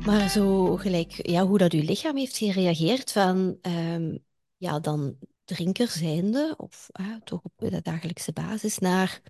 [0.06, 4.16] Maar zo gelijk, ja, hoe dat uw lichaam heeft gereageerd van, ehm,
[4.56, 6.88] ja, dan drinker zijnde, of
[7.24, 9.20] toch op de dagelijkse basis, naar,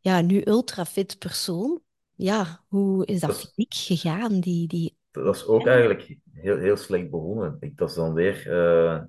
[0.00, 1.80] ja, nu ultrafit persoon.
[2.14, 4.96] Ja, hoe is dat Dat fysiek gegaan, die, die...
[5.10, 7.56] Dat is ook eigenlijk heel, heel slecht begonnen.
[7.60, 8.52] Ik, dat is dan weer...
[8.52, 9.02] eh,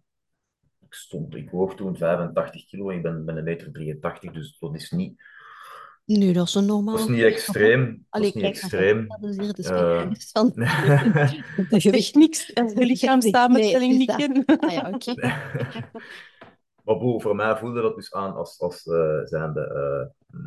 [0.93, 4.57] ik stond, ik woog toen 85 kilo en ik ben, ben een meter 83, dus
[4.59, 5.21] dat is niet,
[6.05, 6.95] Nu, dat is een normaal...
[6.95, 8.05] dat is niet extreem.
[8.09, 9.07] Dat is niet kijk, maar extreem.
[9.07, 10.01] dat is de Eh,
[11.81, 12.15] gewicht.
[12.15, 14.45] niks als de lichaamssamenstelling Nee, niet kennen.
[14.45, 15.13] Ah ja, oké.
[16.83, 20.39] Maar boe, voor mij voelde dat dus aan als, als eh, zijnde eh,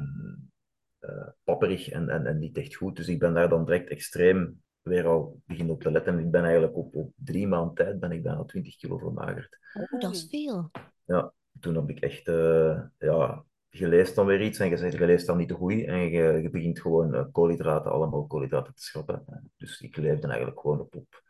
[0.98, 2.96] eh, papperig en, en, en niet echt goed.
[2.96, 6.12] Dus ik ben daar dan direct extreem weer al beginnen op te letten.
[6.12, 9.58] En ik ben eigenlijk op, op drie maanden tijd ben ik bijna 20 kilo vermagerd.
[9.74, 10.70] Oh, dat is veel.
[11.04, 14.98] Ja, toen heb ik echt, eh, ja, je leest dan weer iets en je zegt,
[14.98, 18.74] je leest dan niet te goed en je, je begint gewoon eh, koolhydraten, allemaal koolhydraten
[18.74, 19.24] te schrappen.
[19.56, 21.24] Dus ik leefde eigenlijk gewoon op, op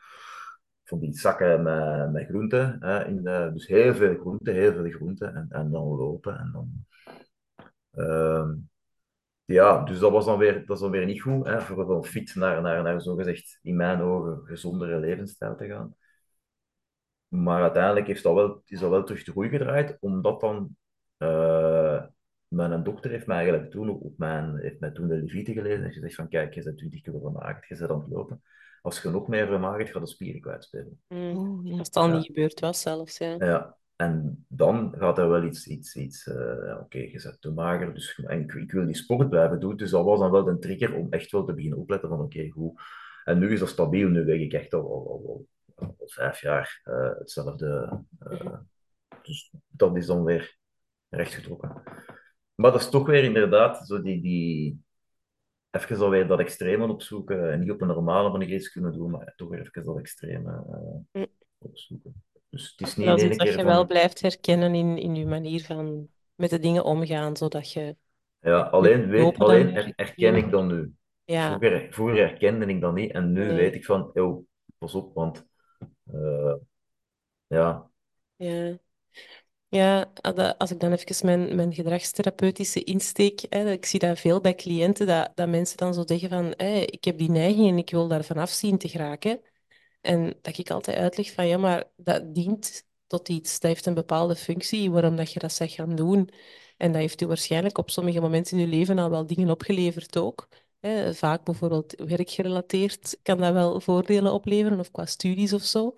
[0.85, 2.77] van die zakken met, met groenten.
[2.81, 6.39] Hè, in, eh, dus heel veel groenten, heel veel groenten en, en dan lopen.
[6.39, 6.87] En dan,
[7.91, 8.55] ehm,
[9.47, 12.05] ja, dus dat was dan weer, dat is dan weer niet goed, hè, voor van
[12.05, 15.95] fit naar, naar, naar zogezegd, in mijn ogen, gezondere levensstijl te gaan.
[17.29, 20.77] Maar uiteindelijk heeft dat wel, is dat wel terug de groei gedraaid, omdat dan
[21.17, 22.03] eh,
[22.49, 25.85] mijn dokter heeft mij eigenlijk toen op, op mijn, heeft mij toen de levite gelezen
[25.85, 28.43] en gezegd van kijk, je bent 20 kilo vermagerd, je bent aan het lopen.
[28.83, 31.01] Als je nog meer vermagert, gaat de spieren kwijtspelen.
[31.09, 31.37] Mm.
[31.37, 31.79] Oh.
[31.79, 32.17] Als het al Ja.
[32.17, 33.35] niet gebeurd was zelfs, ja.
[33.39, 37.95] Ja, en dan gaat er wel iets, iets, iets eh, oké, je bent te mager,
[37.95, 39.77] dus en ik, ik wil die sport blijven doen.
[39.77, 42.49] Dus dat was dan wel een trigger om echt wel te beginnen opletten van oké,
[42.51, 42.81] goed.
[43.25, 46.41] En nu is dat stabiel, nu weeg ik echt al, al, al, al, al vijf
[46.41, 48.01] jaar eh, hetzelfde.
[48.19, 48.59] eh,
[49.23, 50.57] dus dat is dan weer
[51.09, 51.83] rechtgetrokken.
[52.55, 54.85] Maar dat is toch weer inderdaad zo die, die
[55.71, 57.53] even alweer dat extreme opzoeken.
[57.53, 60.63] En niet op een normale manier iets kunnen doen, maar toch weer even dat extreme
[61.13, 61.27] Mm.
[61.59, 62.25] opzoeken.
[62.57, 63.65] Dus het is niet Dat is dat je van...
[63.65, 67.97] wel blijft herkennen in, in je manier van met de dingen omgaan, zodat je...
[68.41, 70.95] Ja, alleen, weet, dan alleen her- herken ik dat nu.
[71.25, 73.57] Ja, Vroeger, vroeger herkende ik dat niet en nu Nee.
[73.57, 74.45] weet ik van, yo,
[74.79, 75.47] pas op, want
[76.13, 76.55] eh,
[77.47, 77.91] ja,
[78.37, 78.79] ja.
[79.69, 80.13] Ja,
[80.59, 85.07] als ik dan even mijn, mijn gedragstherapeutische insteek, hè, ik zie dat veel bij cliënten,
[85.07, 86.55] dat, dat mensen dan zo zeggen van,
[86.87, 89.41] ik heb die neiging en ik wil daar vanaf zien te geraken.
[90.07, 93.61] En dat ik altijd uitleg van, ja, maar dat dient tot iets.
[93.61, 96.29] Dat heeft een bepaalde functie, waarom dat je dat zegt gaan doen.
[96.77, 100.19] En dat heeft u waarschijnlijk op sommige momenten in je leven al wel dingen opgeleverd
[100.19, 100.49] ook.
[100.81, 101.15] Hè.
[101.15, 105.95] Vaak bijvoorbeeld werkgerelateerd kan dat wel voordelen opleveren, of qua studies of zo.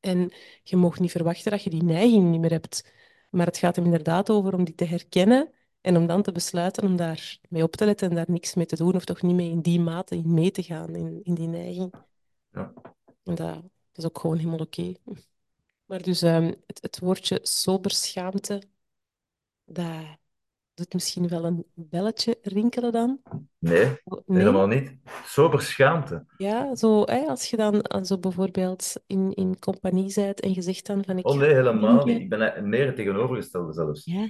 [0.00, 2.90] En je mag niet verwachten dat je die neiging niet meer hebt.
[3.30, 6.84] Maar het gaat hem inderdaad over om die te herkennen en om dan te besluiten
[6.84, 9.34] om daar mee op te letten en daar niks mee te doen, of toch niet
[9.34, 11.94] mee in die mate in mee te gaan, in, in die neiging.
[12.52, 12.72] Ja.
[13.34, 13.62] Dat,
[13.94, 14.92] is ook gewoon helemaal oké.
[15.86, 18.62] Maar dus um, het, het woordje soberschaamte,
[19.64, 20.18] dat
[20.74, 23.20] doet misschien wel een belletje rinkelen dan.
[23.58, 24.96] Nee, helemaal niet.
[25.24, 26.24] Sober schaamte.
[26.36, 30.86] Ja, zo, hè, als je dan zo bijvoorbeeld in, in compagnie bent en je zegt
[30.86, 31.18] dan van...
[31.18, 32.20] Ik oh nee, helemaal niet.
[32.20, 34.04] Ik ben meer het tegenovergestelde zelfs.
[34.04, 34.28] Ja?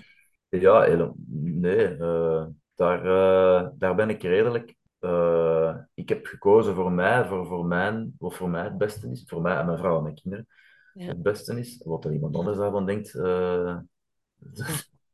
[0.48, 1.14] Ja, helemaal...
[1.34, 4.74] Nee, uh, daar, uh, daar ben ik redelijk...
[5.00, 9.24] Uh, ik heb gekozen voor mij, voor, voor mijn, wat voor mij het beste is.
[9.26, 10.46] Voor mij en mijn vrouw en mijn kinderen
[10.94, 11.06] ja.
[11.06, 11.80] het beste is.
[11.84, 13.12] Wat er iemand anders daarvan denkt...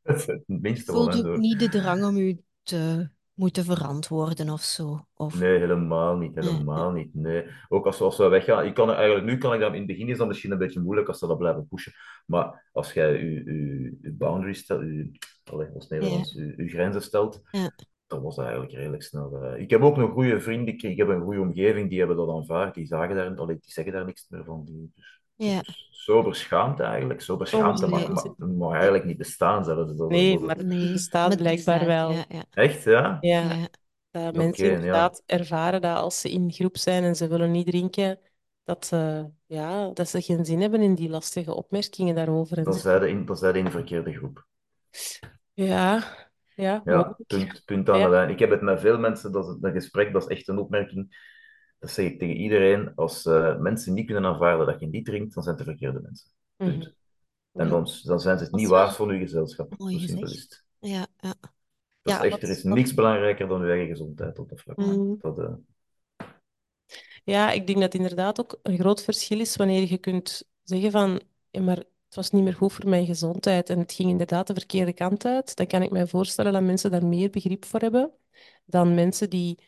[0.03, 5.07] het minste Voelt ook niet de drang om u te moeten verantwoorden of zo?
[5.13, 5.39] Of...
[5.39, 6.35] Nee, helemaal niet.
[6.35, 7.13] Helemaal niet.
[7.13, 7.45] Nee.
[7.67, 8.65] Ook als, als we weggaan.
[8.65, 10.79] Ik kan, eigenlijk, nu kan ik dat in het begin is dat misschien een beetje
[10.79, 11.93] moeilijk als ze dat blijven pushen.
[12.25, 13.43] Maar als jij je,
[14.01, 15.11] je, boundaries stelt, je,
[15.73, 17.71] als Nederlands, je, je, grenzen stelt, ja.
[18.07, 19.43] Dan was dat eigenlijk redelijk snel.
[19.43, 22.29] Uh, ik heb ook nog goede vrienden, ik heb een goede omgeving, die hebben dat
[22.29, 22.73] aanvaard.
[22.73, 24.65] Die, zagen daar, allee, die zeggen daar niks meer van.
[24.65, 24.91] Die,
[25.35, 25.61] dus, ja.
[25.89, 27.21] Sober schaamte eigenlijk.
[27.21, 29.95] Sober schaamte mag, mag, mag, eigenlijk niet bestaan zelfs.
[29.95, 32.11] Dat, nee, maar het bestaat blijkbaar wel.
[32.11, 32.43] Ja, ja.
[32.51, 33.17] Echt, ja?
[33.19, 33.67] Ja.
[34.11, 37.67] Dat mensen okay, inderdaad ervaren dat als ze in groep zijn en ze willen niet
[37.67, 38.19] drinken,
[38.63, 42.63] dat, uh, ja, dat ze geen zin hebben in die lastige opmerkingen daarover.
[42.63, 44.47] Dan zijn ze in, dan zijn in de verkeerde groep.
[45.53, 46.03] Ja,
[46.57, 46.81] ja.
[46.85, 48.29] ja punt, punt aan de lijn.
[48.29, 51.15] Ik heb het met veel mensen, dat is een gesprek, dat is echt een opmerking
[51.79, 55.33] dat zeg ik tegen iedereen, als uh, mensen niet kunnen aanvaarden dat je niet drinkt,
[55.33, 56.31] dan zijn het de verkeerde mensen.
[56.57, 56.95] Mm -hmm.
[57.51, 59.73] En dan, dan zijn ze het niet waard voor uw gezelschap.
[59.77, 60.63] Zo simpel is het.
[60.79, 61.33] Ja, ja.
[62.01, 64.77] Dat is echt, er is niks belangrijker dan uw eigen gezondheid op dat vlak.
[64.77, 65.17] Mm.
[65.19, 65.53] Dat, uh...
[67.23, 71.21] Ja, ik denk dat inderdaad ook een groot verschil is wanneer je kunt zeggen van,
[71.49, 74.53] ja, maar het was niet meer goed voor mijn gezondheid en het ging inderdaad de
[74.53, 75.55] verkeerde kant uit.
[75.55, 78.11] Dan kan ik mij voorstellen dat mensen daar meer begrip voor hebben
[78.65, 79.59] dan mensen die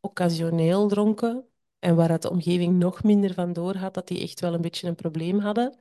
[0.00, 1.44] occasioneel dronken
[1.78, 4.94] en waar de omgeving nog minder van doorgaat, dat die echt wel een beetje een
[4.94, 5.78] probleem hadden,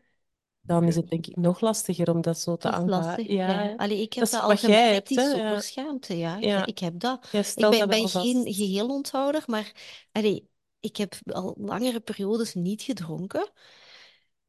[0.62, 3.34] dan is het denk ik nog lastiger om dat zo te aanvaarden.
[3.34, 3.74] Ja, ja.
[3.76, 5.60] Allee, ik heb dat, dat algemeen sceptisch ja.
[5.60, 6.18] schaamte.
[6.18, 6.38] Ja.
[6.38, 6.66] ja.
[6.66, 7.30] Ik, heb dat.
[7.32, 9.72] Ik ben, ben geen geheel onthouder, maar
[10.12, 10.50] allee,
[10.80, 13.52] ik heb al langere periodes niet gedronken.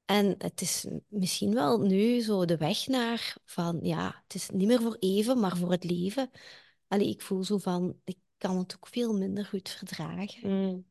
[0.07, 4.67] En het is misschien wel nu zo de weg naar van, ja, het is niet
[4.67, 6.31] meer voor even, maar voor het leven.
[6.89, 10.51] Allee, ik voel zo van, ik kan het ook veel minder goed verdragen.
[10.51, 10.85] Mm.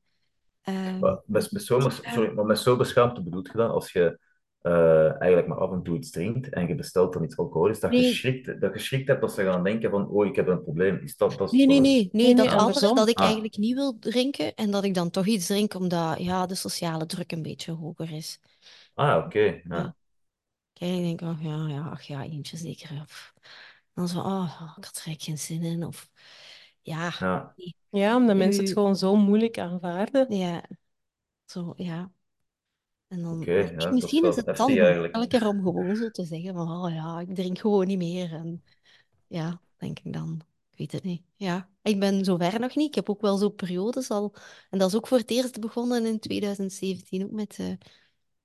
[0.68, 4.20] Um, maar met, met, zo, sorry, maar met zo beschaamd bedoelt je dan als je
[4.62, 7.92] uh, eigenlijk maar af en toe iets drinkt en je bestelt dan iets alcoholisch, dat,
[7.92, 8.02] nee.
[8.02, 10.64] je schrikt, dat je schrikt hebt dat ze gaan denken van oh, ik heb een
[10.64, 11.00] probleem.
[11.04, 13.24] Is dat, dat nee, nee, nee, nee, nee, dat andere, dat ik ah.
[13.26, 17.06] eigenlijk niet wil drinken en dat ik dan toch iets drink omdat ja, de sociale
[17.06, 18.40] druk een beetje hoger is.
[18.96, 19.26] Ah, oké.
[19.26, 19.78] Okay, ja.
[19.78, 19.96] ja.
[20.74, 23.02] Kijk, ik denk, oh ja, ja, ach ja, eentje zeker.
[23.02, 23.34] Of,
[23.94, 25.84] dan zo, oh, ik had er eigenlijk geen zin in.
[25.84, 26.10] Of
[26.82, 27.14] ja.
[27.20, 27.56] Ja,
[27.90, 30.36] ja omdat mensen het gewoon zo moeilijk aanvaarden.
[30.36, 30.64] Ja,
[31.46, 32.12] zo, ja.
[33.08, 36.54] En dan, okay, ja, misschien is, het dan elke keer om gewoon zo te zeggen
[36.54, 38.34] van, oh ja, ik drink gewoon niet meer.
[38.34, 38.64] En
[39.28, 40.42] ja, denk ik dan.
[40.72, 41.24] Ik weet het niet.
[41.36, 42.88] Ja, ik ben zover nog niet.
[42.88, 44.36] Ik heb ook wel zo periodes al.
[44.70, 47.78] En dat is ook voor het eerst begonnen in 2017, ook met de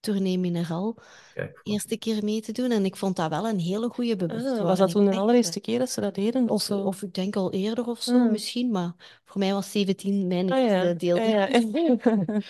[0.00, 0.96] tournee Mineral.
[1.34, 2.70] Kijk, Eerste keer mee te doen.
[2.70, 4.60] En ik vond dat wel een hele goede bewustwording.
[4.60, 6.48] Ah, was dat toen de allereerste keer dat ze dat deden?
[6.48, 6.80] Of, zo?
[6.80, 8.30] of ik denk al eerder of zo, mm.
[8.30, 8.70] misschien.
[8.70, 10.92] Maar voor mij was 17 mijn ah, ja.
[10.92, 11.18] deel.
[11.18, 11.28] Ah,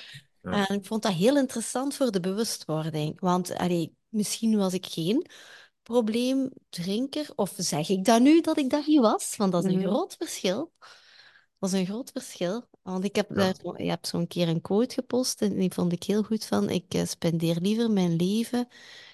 [0.43, 0.69] ja.
[0.69, 3.21] En ik vond dat heel interessant voor de bewustwording.
[3.21, 5.27] Want allee, misschien was ik geen
[5.83, 7.31] probleemdrinker.
[7.35, 9.37] Of zeg ik dat nu dat ik dat niet was?
[9.37, 9.87] Want dat is een mm.
[9.87, 10.73] groot verschil.
[11.59, 12.69] Dat is een groot verschil.
[12.83, 13.35] Want ik heb ja.
[13.35, 16.71] daar, je hebt zo'n keer een quote gepost en die vond ik heel goed van.
[16.71, 18.69] Ik eh, spendeer liever mijn leven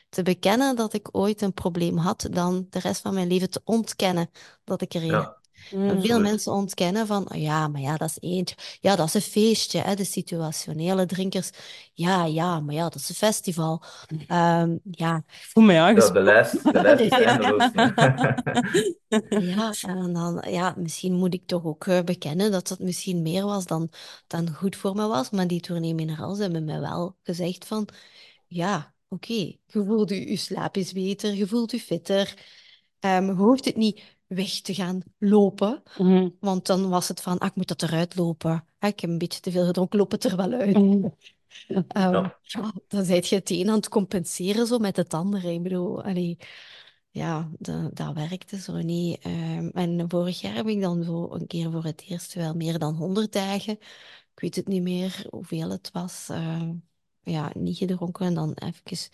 [0.08, 3.60] te bekennen dat ik ooit een probleem had, dan de rest van mijn leven te
[3.64, 4.30] ontkennen
[4.64, 5.35] dat ik er een ja.
[5.70, 6.02] Mm.
[6.02, 8.56] Veel mensen ontkennen van, oh ja, maar ja, dat is eentje.
[8.80, 11.50] Ja, dat is een feestje, hè, de situationele drinkers.
[11.92, 13.82] Ja, ja, maar ja, dat is een festival.
[14.28, 15.24] Um, ja.
[15.26, 17.70] Voel mij ja, de lijst, de lijst is eindeloos.
[19.54, 23.44] ja, en dan, ja, misschien moet ik toch ook uh, bekennen dat dat misschien meer
[23.44, 23.90] was dan,
[24.26, 25.30] dan goed voor me was.
[25.30, 27.88] Maar die tournee minerals hebben mij wel gezegd van,
[28.46, 32.34] ja, oké, je voelt je, je slaap is beter, je voelt je fitter.
[33.00, 36.28] Ehm, je hoeft het niet weg te gaan lopen, Mhm.
[36.40, 38.64] want dan was het van, ah, ik moet dat eruit lopen.
[38.78, 40.76] Ah, ik heb een beetje te veel gedronken, loop het er wel uit.
[40.76, 41.08] Mhm.
[41.88, 42.38] Ehm, Ja.
[42.42, 45.52] ja, dan zijt je het een aan het compenseren zo met het andere.
[45.52, 46.36] Ik bedoel, allee,
[47.10, 49.18] ja, dat, dat werkte zo niet.
[49.20, 52.78] Ehm, en vorig jaar heb ik dan zo een keer voor het eerst wel meer
[52.78, 53.72] dan 100 dagen.
[54.34, 56.28] Ik weet het niet meer hoeveel het was.
[56.28, 56.74] ehm,
[57.22, 59.08] ja, niet gedronken en dan even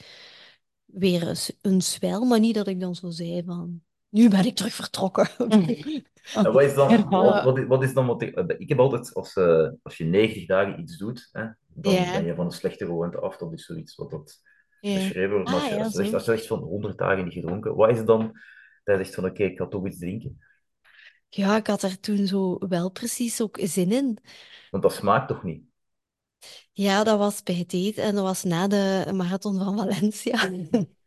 [0.85, 4.57] weer eens een zwel, maar niet dat ik dan zo zei van, nu ben ik
[4.57, 5.29] terug vertrokken.
[6.35, 9.15] En wat is dan, wat, wat is, wat is dan wat ik, ik heb altijd,
[9.15, 12.85] als, eh, als je 90 dagen iets doet, hè, dan ben je van een slechte
[12.85, 13.37] gewoonte af.
[13.37, 14.41] Dat is zoiets wat dat
[14.81, 15.51] beschreven wordt.
[15.51, 17.75] Maar als, Ah, je, ja, als, je als je zegt van 100 dagen niet gedronken,
[17.75, 18.23] wat is het dan
[18.85, 20.39] dat je zegt van oké, ik ga toch iets drinken?
[21.29, 24.19] Ja, ik had er toen zo wel precies ook zin in.
[24.71, 25.63] Want dat smaakt toch niet?
[26.73, 30.51] Ja, dat was bij het eten en dat was na de marathon van Valencia.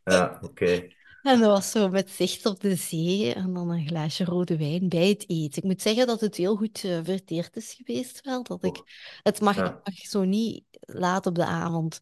[0.04, 0.88] Ja, oké.
[1.26, 4.90] En dat was zo met zicht op de zee en dan een glaasje rode wijn
[4.90, 5.62] bij het eten.
[5.62, 8.44] Ik moet zeggen dat het heel goed eh, verteerd is geweest wel.
[8.44, 8.82] Dat ik,
[9.24, 9.82] het mag, Ja.
[9.84, 12.00] mag zo niet laat op de avond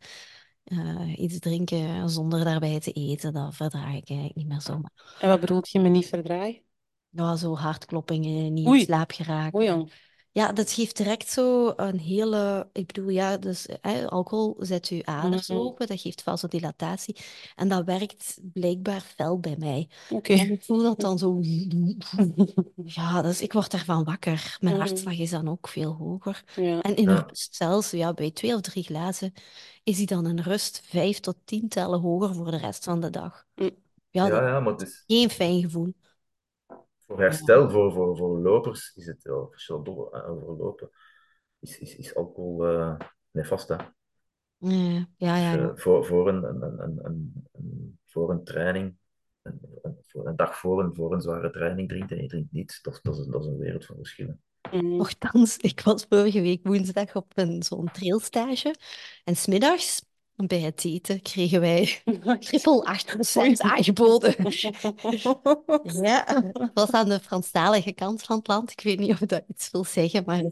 [0.63, 3.33] eh, iets drinken zonder daarbij te eten.
[3.33, 4.91] Dat verdraag ik eigenlijk niet meer zomaar.
[5.19, 6.61] En wat bedoelt je met niet verdraaien?
[7.09, 9.59] Ja, zo hartkloppingen, niet in slaap geraken.
[9.59, 9.91] Oei, jong.
[10.33, 12.69] Ja, dat geeft direct zo een hele...
[12.73, 15.57] Ik bedoel, ja, dus hè, alcohol zet je aders Mhm.
[15.59, 17.15] open, dat geeft vasodilatatie.
[17.55, 19.89] En dat werkt blijkbaar fel bij mij.
[20.09, 20.33] Oké.
[20.33, 21.39] En ik voel dat dan zo...
[22.85, 24.57] Ja, dus ik word daarvan wakker.
[24.59, 24.83] Mijn Mhm.
[24.85, 26.43] hartslag is dan ook veel hoger.
[26.55, 26.81] Ja.
[26.81, 27.25] En in Ja.
[27.27, 29.33] rust zelfs, ja, bij twee of drie glazen,
[29.83, 33.09] is die dan in rust vijf tot tien tellen hoger voor de rest van de
[33.09, 33.45] dag.
[33.55, 33.69] Mm.
[34.09, 35.93] Ja, Ja, dat ja, maar het is geen fijn gevoel.
[37.13, 39.77] Voor herstel, voor, voor, voor lopers, is het wel verschil
[40.13, 40.89] over lopen.
[41.59, 42.95] Is, is, is alcohol eh
[43.31, 43.75] nefast, hè?
[44.57, 45.51] Ja, ja, ja.
[45.51, 45.69] Dus, ja.
[45.69, 48.95] eh, voor, voor, een, een, een, een, voor een training,
[49.41, 52.51] een, een- voor een dag voor een, voor een zware training drinkt en je drinkt
[52.51, 54.41] niet, dat, is- dat, is, dat is een wereld van verschillen.
[54.71, 54.95] Mhm.
[54.95, 58.75] Nochtans, ik was vorige week woensdag op een zo'n trailstage.
[59.23, 62.01] En smiddags, bij het eten, kregen wij
[62.39, 64.35] triple 8% aangeboden.
[65.83, 68.71] Ja, het was aan de Franstalige kant van het land.
[68.71, 70.43] Ik weet niet of dat iets wil zeggen, maar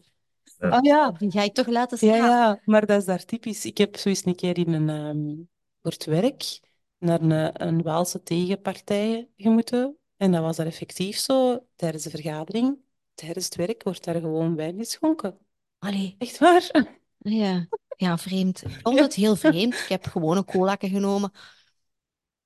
[0.60, 1.12] Ah ja.
[1.12, 2.28] die ga ik toch laten Ja, staan.
[2.30, 3.66] ja, maar dat is daar typisch.
[3.66, 5.36] Ik heb zo eens een keer in een, ehm,
[5.82, 6.60] voor het werk
[6.98, 9.98] naar een, een Waalse tegenpartij gemoeten.
[10.18, 11.66] En dat was daar effectief zo.
[11.76, 12.78] Tijdens de vergadering,
[13.14, 15.38] tijdens het werk, wordt daar gewoon wijn geschonken.
[15.80, 16.70] Allee, Echt waar?
[17.18, 17.68] ja.
[18.02, 18.64] Ja, vreemd.
[18.64, 19.74] Ik vond het heel vreemd.
[19.74, 21.32] Ik heb gewoon een colaatje genomen.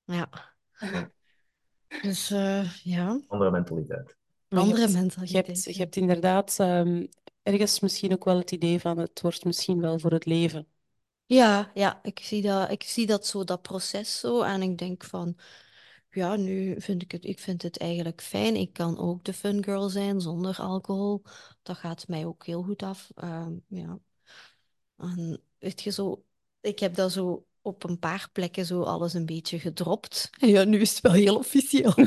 [0.04, 0.28] Ja.
[2.02, 4.16] Dus eh, ja, Andere mentaliteit.
[4.48, 5.46] Je andere hebt- Je mentaliteit.
[5.46, 7.06] hebt, je hebt inderdaad ehm,
[7.42, 10.66] ergens misschien ook wel het idee van het wordt misschien wel voor het leven.
[11.26, 14.42] Ja, ja, ik zie dat, ik zie dat zo, dat proces zo.
[14.42, 15.36] En ik denk van,
[16.10, 18.56] ja, nu vind ik het, ik vind het eigenlijk fijn.
[18.56, 21.22] Ik kan ook de fun girl zijn zonder alcohol.
[21.62, 23.10] Dat gaat mij ook heel goed af.
[23.14, 23.98] Ehm, ja.
[24.96, 26.24] En weet je zo,
[26.60, 30.30] ik heb dat zo op een paar plekken zo alles een beetje gedropt.
[30.36, 31.92] Ja, nu is het wel heel officieel.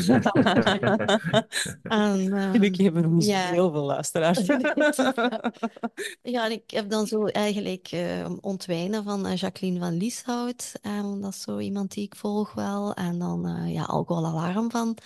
[1.84, 3.50] En, ehm, Gelukkig hebben we ons ja.
[3.50, 4.40] heel veel luisteraars.
[6.22, 10.72] Ja, en ik heb dan zo eigenlijk eh, ontwijnen van eh, Jacqueline van Lieshout.
[10.82, 12.94] Eh, dat is zo iemand die ik volg wel.
[12.94, 14.98] En dan eh ja, Alcoholalarm van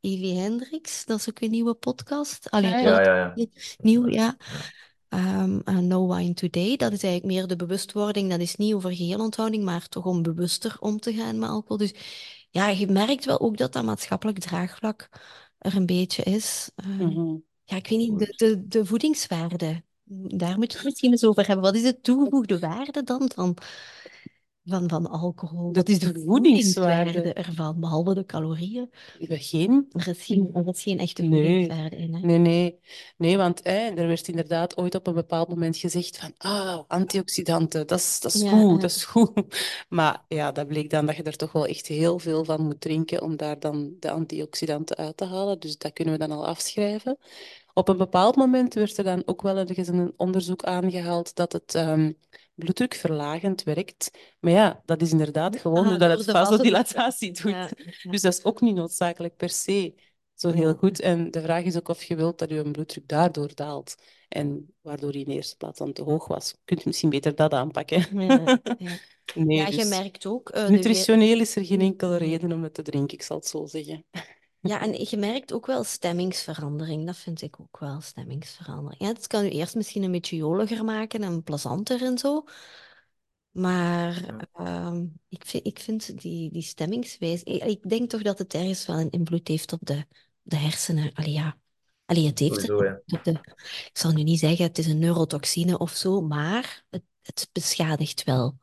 [0.00, 1.04] Evi Hendricks.
[1.04, 2.50] Dat is ook een nieuwe podcast.
[2.50, 3.34] Allee, Ja, ja, ja.
[3.76, 4.36] nieuw, ja.
[5.64, 8.30] En No Wine Today, dat is eigenlijk meer de bewustwording.
[8.30, 11.76] Dat is niet over geheel onthouding, maar toch om bewuster om te gaan met alcohol.
[11.76, 11.94] Dus
[12.50, 15.08] ja, je merkt wel ook dat dat maatschappelijk draagvlak
[15.58, 16.70] er een beetje is.
[16.76, 17.36] Ehm, Mhm.
[17.64, 19.84] ja, ik weet niet, de, de, de voedingswaarde.
[20.36, 21.64] Daar moet je het misschien eens over hebben.
[21.64, 23.56] Wat is de toegevoegde waarde dan van,
[24.64, 25.72] van, van alcohol?
[25.72, 27.32] De Wat is de voedingswaarde?
[27.32, 28.90] ervan, behalve de calorieën?
[29.18, 29.86] Geen?
[29.92, 31.30] Er is geen, er is geen echte Nee.
[31.44, 32.14] voedingswaarde in.
[32.14, 32.20] Hè?
[32.20, 32.78] Nee, nee.
[33.16, 37.86] Nee, want hè, er werd inderdaad ooit op een bepaald moment gezegd van ah, antioxidanten,
[37.86, 38.76] dat is, dat is Ja, goed, ja.
[38.78, 39.30] dat is goed.
[39.88, 42.80] Maar ja, dat bleek dan dat je er toch wel echt heel veel van moet
[42.80, 45.60] drinken om daar dan de antioxidanten uit te halen.
[45.60, 47.16] Dus dat kunnen we dan al afschrijven.
[47.72, 51.74] Op een bepaald moment werd er dan ook wel ergens een onderzoek aangehaald dat het
[51.74, 52.12] ehm,
[52.54, 54.10] bloeddrukverlagend werkt.
[54.40, 57.42] Maar ja, dat is inderdaad gewoon Ah, doordat door het vasodilatatie doet.
[57.52, 58.10] Ja, ja.
[58.10, 59.94] Dus dat is ook niet noodzakelijk per se
[60.34, 61.00] zo heel goed.
[61.00, 63.94] En de vraag is ook of je wilt dat je bloeddruk daardoor daalt.
[64.28, 66.56] En waardoor die in de eerste plaats dan te hoog was.
[66.64, 68.06] Kunt je misschien beter dat aanpakken.
[68.20, 68.98] Ja, ja.
[69.34, 70.48] Nee, Ja, je dus merkt ook...
[70.50, 73.66] eh, nutritioneel is er geen enkele reden om het te drinken, ik zal het zo
[73.66, 74.04] zeggen.
[74.68, 77.06] Ja, en je merkt ook wel stemmingsverandering.
[77.06, 79.00] Dat vind ik ook wel, stemmingsverandering.
[79.02, 82.44] Ja, het kan je eerst misschien een beetje joliger maken en plezanter en zo.
[83.50, 84.48] Maar Ja.
[84.52, 87.44] ehm, ik vind, ik vind die, die stemmingswijze...
[87.44, 90.06] Ik, ik denk toch dat het ergens wel een invloed heeft op de,
[90.42, 91.12] de hersenen.
[91.14, 91.58] Allee, ja.
[92.06, 93.00] Allee, het heeft Sowieso, ja.
[93.06, 93.30] op de...
[93.30, 98.24] Ik zal nu niet zeggen het is een neurotoxine of zo, maar het, het beschadigt
[98.24, 98.58] wel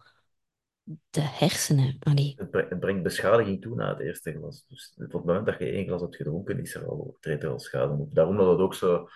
[1.10, 1.96] de hersenen.
[2.00, 2.34] Allee.
[2.38, 4.66] Het, bre- het brengt beschadiging toe na het eerste glas.
[4.68, 7.50] Dus op het moment dat je één glas hebt gedronken, is er al, treedt er
[7.50, 8.14] al schade op.
[8.16, 9.08] Daarom dat het ook zo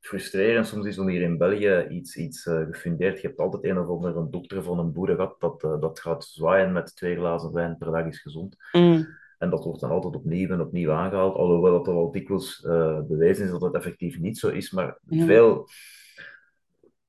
[0.00, 3.20] frustrerend soms is om hier in België iets, iets eh, gefundeerd.
[3.20, 6.24] Je hebt altijd een of andere dokter van een boer gehad dat, eh, dat gaat
[6.24, 8.56] zwaaien met twee glazen wijn per dag is gezond.
[8.72, 9.06] Mm.
[9.38, 13.00] En dat wordt dan altijd opnieuw en opnieuw aangehaald, alhoewel dat er wel dikwijls eh,
[13.00, 14.70] bewezen is dat het effectief niet zo is.
[14.70, 15.24] Maar Ja.
[15.26, 15.66] veel...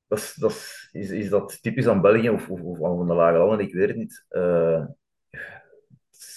[0.08, 3.66] Dat is, dat is, dat typisch aan België of, of, of aan de lage landen?
[3.66, 4.24] Ik weet het niet.
[4.28, 4.84] Eh,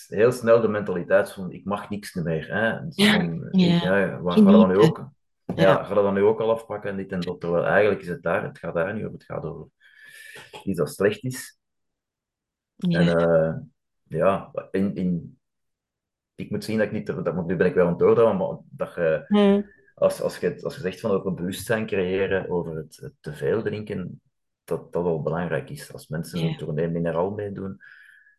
[0.07, 2.47] heel snel de mentaliteit van ik mag niks meer.
[2.53, 2.69] Hè?
[2.89, 3.19] Ja.
[3.19, 3.97] van, Ja.
[3.97, 5.03] ja, waar gaat dat nu Genieten.
[5.03, 5.11] ook?
[5.55, 7.39] Ja, dat dan nu ook al afpakken en dit en dat?
[7.39, 9.13] Terwijl eigenlijk is het daar, het gaat daar niet over.
[9.13, 9.67] Het gaat over
[10.63, 11.59] iets dat slecht is.
[12.75, 12.99] Ja.
[12.99, 13.55] En eh,
[14.03, 15.39] ja, in, in,
[16.35, 18.93] ik moet zien dat ik niet, dat, nu ben ik wel aan het maar dat
[18.95, 19.77] je.
[19.99, 23.33] Als, als, je, als je zegt van over een bewustzijn creëren over het, het te
[23.33, 24.21] veel drinken,
[24.63, 25.93] dat dat wel belangrijk is.
[25.93, 27.81] Als mensen een tournee mineraal meedoen,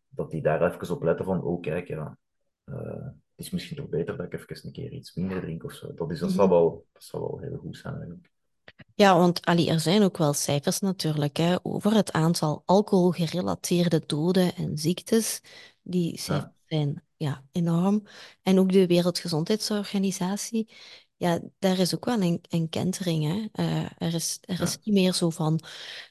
[0.09, 2.19] dat die daar even op letten van, oh kijk, ja,
[2.65, 5.73] eh, het is misschien toch beter dat ik even een keer iets minder drink of
[5.73, 5.95] zo.
[5.95, 6.55] Dat, is, dat, zal, Mhm.
[6.55, 8.31] wel, dat zal wel heel goed zijn eigenlijk.
[8.95, 14.55] Ja, want allee, er zijn ook wel cijfers natuurlijk hè, over het aantal alcoholgerelateerde doden
[14.55, 15.41] en ziektes.
[15.83, 18.03] Die cijfers zijn ja, enorm.
[18.43, 20.71] En ook de Wereldgezondheidsorganisatie,
[21.21, 23.25] ja, daar is ook wel een, een kentering.
[23.25, 23.63] Hè.
[23.65, 24.79] Eh, er is, er is Ja.
[24.85, 25.61] niet meer zo van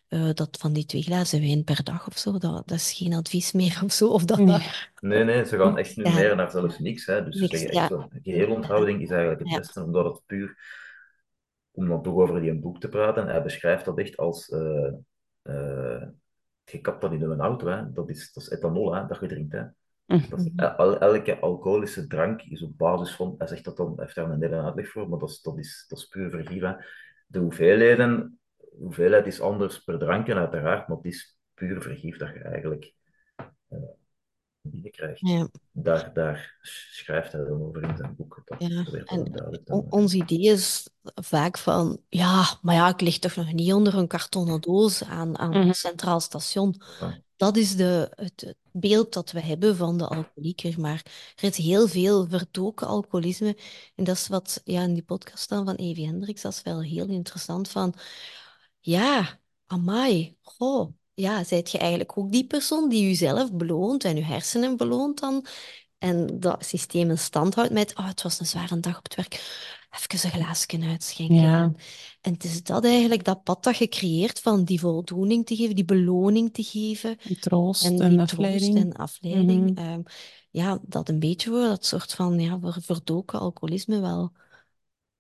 [0.08, 2.32] eh, dat van die twee glazen wijn per dag of zo.
[2.32, 4.08] Dat, dat is geen advies meer of zo.
[4.08, 4.68] Of dat, Nee.
[5.00, 6.14] Nee, nee, ze gaan echt niet Ja.
[6.14, 7.06] meer naar zelfs niks.
[7.06, 7.24] Hè.
[7.24, 7.68] Dus Niks, ja.
[7.70, 9.58] echt zo, geheelonthouding is eigenlijk het Ja.
[9.58, 10.58] beste, omdat het puur,
[11.72, 14.92] om dan toch over die een boek te praten, hij beschrijft dat echt als, eh,
[16.64, 17.92] je kapt dat in een auto, hè.
[17.94, 19.52] Dat, is, dat is ethanol hè, dat je drinkt.
[19.52, 19.64] Hè.
[20.10, 20.60] Is, Mhm.
[20.60, 24.30] el- elke alcoholische drank is op basis van, hij zegt dat dan, hij heeft daar
[24.30, 26.76] een hele uitleg voor, maar dat is, dat is, dat is puur vergif.
[27.28, 32.30] De hoeveelheden, de hoeveelheid is anders per drankje uiteraard, maar het is puur vergif dat
[32.30, 32.94] je eigenlijk
[33.68, 33.78] eh
[34.62, 35.48] binnenkrijgt Ja.
[35.72, 38.42] daar, daar schrijft hij dan over in zijn boek.
[38.46, 43.20] Dat Ja, en on- te ons idee is vaak van, ja, maar ja, ik lig
[43.20, 45.68] toch nog niet onder een kartonnen doos aan, aan Mhm.
[45.68, 46.76] een centraal station.
[47.00, 47.22] Ja.
[47.40, 50.80] Dat is de, het, beeld dat we hebben van de alcoholieker.
[50.80, 53.58] Maar er is heel veel verdoken alcoholisme.
[53.96, 57.08] En dat is wat ja, in die podcast dan van Evi Hendricks, dat wel heel
[57.08, 57.94] interessant van,
[58.80, 64.24] ja, amai, goh, ja, zijt je eigenlijk ook die persoon die jezelf beloont en je
[64.24, 65.46] hersenen beloont dan?
[65.98, 69.16] En dat systeem in stand houdt met, oh, het was een zware dag op het
[69.16, 69.34] werk,
[69.90, 71.36] even een glaasje uitschenken.
[71.36, 71.74] Ja.
[72.22, 75.76] En, het is dat eigenlijk, dat pad dat je creëert van die voldoening te geven,
[75.76, 77.18] die beloning te geven.
[77.22, 78.72] Die troost En en, die afleiding.
[78.72, 79.72] troost en afleiding.
[79.72, 79.78] Mhm.
[79.78, 80.02] ehm,
[80.52, 84.32] ja, dat een beetje voor dat soort van ja, ver- verdoken alcoholisme wel.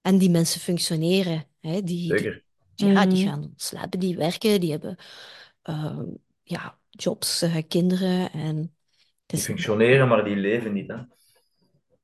[0.01, 1.45] En die mensen functioneren.
[1.59, 2.31] Hè, die,
[2.75, 3.27] ja, die Mhm.
[3.27, 4.97] gaan slapen, die werken, die hebben
[5.61, 6.05] ehm,
[6.43, 8.31] ja, jobs, eh, kinderen.
[8.31, 8.75] En
[9.25, 10.87] Die functioneren, maar die leven niet.
[10.87, 10.95] Hè.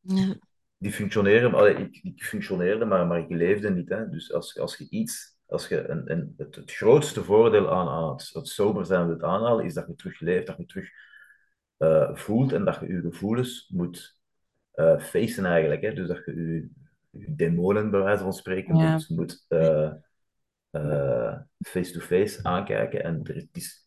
[0.01, 0.35] ja,
[0.77, 3.89] Die functioneren, allee, ik, ik functioneerde, maar, maar ik leefde niet.
[3.89, 4.09] Hè.
[4.09, 8.09] Dus als, als je iets, als je een, een, het, het grootste voordeel aan, aan
[8.09, 10.89] het, het sober zijn wilt aanhalen, is dat je terug leeft, dat je terug
[11.77, 14.17] eh, voelt en dat je je gevoelens moet
[14.71, 15.81] eh facen eigenlijk.
[15.81, 15.93] Hè.
[15.93, 16.69] Dus dat je je,
[17.09, 18.91] je demonen, bij wijze van spreken, Ja.
[18.91, 23.03] moet, moet eh, face-to-face aankijken.
[23.03, 23.84] En er, het is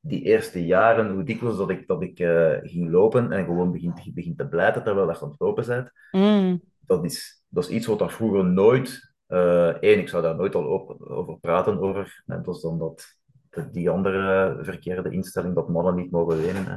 [0.00, 4.14] die eerste jaren, hoe dikwijls dat ik, dat ik eh, ging lopen en gewoon begint
[4.14, 6.62] begin te blijten terwijl dat je aan het lopen bent, Mm.
[6.80, 9.12] dat is, dat is iets wat dat vroeger nooit...
[9.26, 12.22] eh één, ik zou daar nooit al over, over praten, over.
[12.26, 13.06] Dat is dan dat,
[13.50, 16.64] dat- die andere verkeerde instelling dat mannen niet mogen wenen.
[16.66, 16.76] Hè.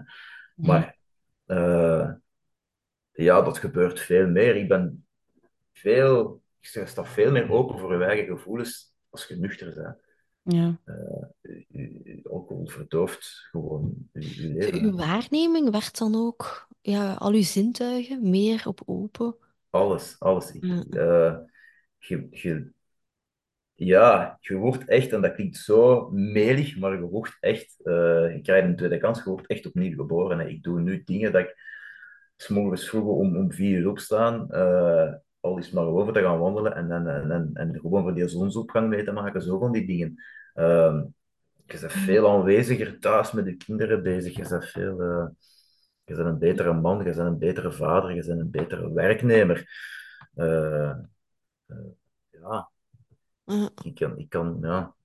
[0.56, 0.98] Maar
[1.46, 2.12] eh,
[3.12, 4.56] ja, dat gebeurt veel meer.
[4.56, 5.06] Ik ben
[5.74, 6.42] veel...
[6.60, 9.98] Ik sta veel meer open voor je eigen gevoelens als je nuchter bent.
[10.44, 10.80] Ja.
[11.42, 11.66] U-
[12.04, 14.82] u- Alcohol verdooft gewoon je, leven.
[14.84, 19.36] uw waarneming werd dan ook, ja, al uw zintuigen meer op open.
[19.70, 20.52] Alles, alles.
[20.60, 20.84] Ja.
[20.90, 21.38] eh,
[21.98, 22.72] je, je,
[23.74, 28.40] ja, je wordt echt, en dat klinkt zo melig, maar je wordt echt, eh, je
[28.42, 30.40] krijgt een tweede kans, je wordt echt opnieuw geboren.
[30.40, 30.48] Hè.
[30.48, 31.56] Ik doe nu dingen dat ik
[32.38, 36.40] s morgens vroeger om, om vier uur opstaan, eh, al is maar over te gaan
[36.40, 39.86] wandelen en, en, en, en, gewoon voor die zonsopgang mee te maken, zo van die
[39.88, 40.24] dingen.
[40.54, 41.04] Ehm,
[41.66, 45.02] je bent veel aanweziger thuis met je kinderen bezig, je bent veel...
[45.02, 45.28] eh,
[46.06, 49.70] je bent een betere man, je bent een betere vader, je bent een betere werknemer.
[50.36, 50.98] Eh, eh,
[52.32, 52.70] ja,
[53.46, 53.72] Ja.
[53.84, 54.96] ik kan, ik kan, ja.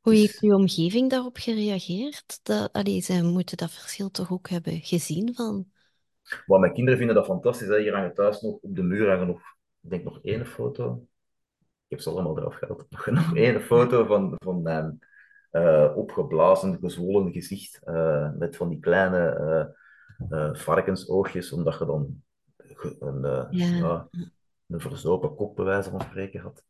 [0.00, 2.40] Hoe Het heeft uw omgeving daarop gereageerd?
[2.42, 5.70] Dat, allee, zij moeten dat verschil toch ook hebben gezien van...
[6.46, 7.68] Maar mijn kinderen vinden dat fantastisch.
[7.68, 7.80] Hè.
[7.80, 9.40] Hier hangen thuis nog, op de muur hangen nog,
[9.80, 11.06] ik denk nog één foto.
[11.60, 12.86] Ik heb ze allemaal eraf gehaald.
[12.90, 14.98] Nog, nog één foto van, van mijn
[15.50, 17.80] eh, opgeblazen, gezwollen gezicht.
[17.84, 19.28] eh, met van die kleine
[20.30, 22.22] eh, varkensoogjes, omdat je dan
[23.00, 23.48] een, Ja.
[23.50, 24.08] ja,
[24.66, 26.64] een verzopen kop, bij wijze van spreken, had.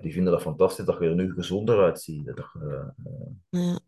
[0.00, 2.26] Die vinden dat fantastisch dat je er nu gezonder uitziet.
[2.26, 2.92] Dat je,
[3.50, 3.78] Ja.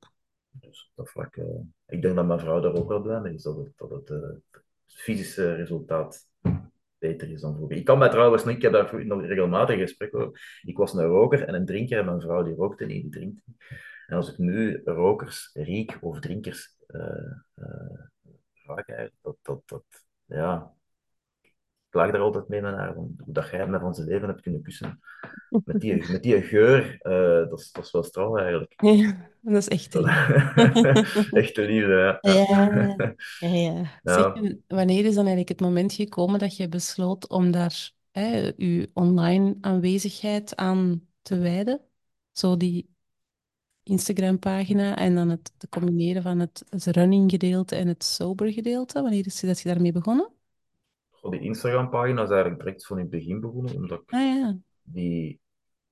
[0.73, 3.43] Dus dat vlak, eh, ik denk dat mijn vrouw daar ook wel blij mee is,
[3.43, 6.29] dat het, dat het, eh, fysische resultaat
[6.99, 7.77] beter is dan vroeger.
[7.77, 10.61] Ik kan mij trouwens niet, ik heb daar nog regelmatig gesprekken over.
[10.62, 13.43] Ik was een roker en een drinker en mijn vrouw die rookte niet, die drinkt.
[14.07, 17.33] En als ik nu rokers riek of drinkers eh
[18.66, 19.85] eh, eigenlijk, dat, dat, dat,
[20.25, 20.73] ja,
[21.93, 24.40] ik lag daar altijd mee met haar, hoe dat jij me van zijn leven hebt
[24.40, 25.01] kunnen kussen.
[25.64, 28.72] Met die, met die geur, eh, dat, is, dat is wel straf eigenlijk.
[28.76, 31.30] Ja, dat is echt Dat- lief.
[31.32, 32.32] Echte liefde, ja.
[32.32, 32.95] Ja,
[33.40, 33.74] ja, ja.
[34.03, 34.32] Zeg, Ja.
[34.34, 38.90] en wanneer is dan eigenlijk het moment gekomen dat je besloot om daar hè, je
[38.95, 41.80] online aanwezigheid aan te wijden?
[42.32, 42.90] Zo die
[43.82, 49.03] Instagram-pagina en dan het te combineren van het, het running gedeelte en het sober gedeelte.
[49.03, 50.30] Wanneer is dat je daarmee begonnen?
[51.31, 55.41] Die Instagram-pagina is eigenlijk direct van in het begin begonnen, omdat ik Ah ja, die,